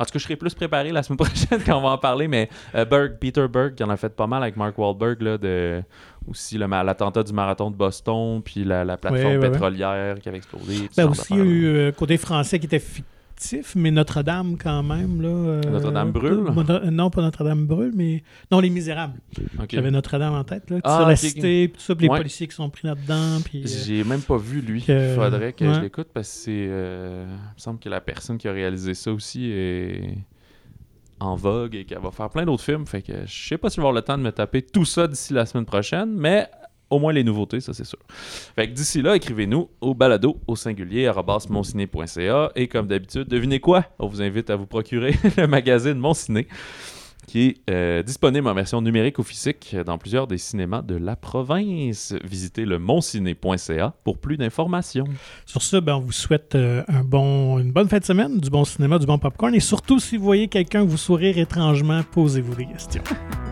[0.00, 2.26] En tout cas, je serai plus préparé la semaine prochaine quand on va en parler,
[2.26, 5.36] mais euh, Berg, Peter Berg, qui en a fait pas mal avec Mark Wahlberg, là,
[5.36, 5.82] de,
[6.26, 10.88] aussi l'attentat du marathon de Boston, puis la, la plateforme pétrolière qui avait explosé.
[10.96, 12.82] Ben aussi, il y a eu euh, côté français qui était
[13.76, 15.20] mais Notre-Dame quand même.
[15.24, 16.44] Euh, Notre-Dame brûle?
[16.70, 18.22] euh, non, pas Notre-Dame brûle, mais.
[18.50, 19.18] Non, Les Misérables.
[19.58, 19.68] Ok.
[19.70, 20.78] J'avais Notre-Dame en tête, là.
[20.84, 23.40] Ah, la ok, cité, puis tout ça, puis les policiers qui sont pris là-dedans.
[23.44, 24.82] Puis, euh, J'ai même pas vu lui.
[24.82, 26.66] que- Faudrait que je l'écoute parce que c'est.
[26.68, 30.16] euh, il me semble que la personne qui a réalisé ça aussi est
[31.18, 32.86] en vogue et qu'elle va faire plein d'autres films.
[32.86, 34.84] Fait que je sais pas si je vais avoir le temps de me taper tout
[34.86, 36.48] ça d'ici la semaine prochaine, mais
[36.90, 37.98] au moins les nouveautés, ça c'est sûr.
[38.58, 41.10] D'ici là, écrivez-nous au balado au singulier
[42.56, 43.84] et comme d'habitude, devinez quoi?
[43.98, 46.46] On vous invite à vous procurer le magazine Mon Ciné
[47.26, 51.14] qui est euh, disponible en version numérique ou physique dans plusieurs des cinémas de la
[51.14, 52.12] province.
[52.24, 55.04] Visitez le monciné.ca pour plus d'informations.
[55.46, 58.98] Sur ce, ben, on vous souhaite euh, une bonne fin de semaine, du bon cinéma,
[58.98, 59.54] du bon popcorn.
[59.54, 63.02] Et surtout, si vous voyez quelqu'un vous sourire étrangement, posez-vous des questions.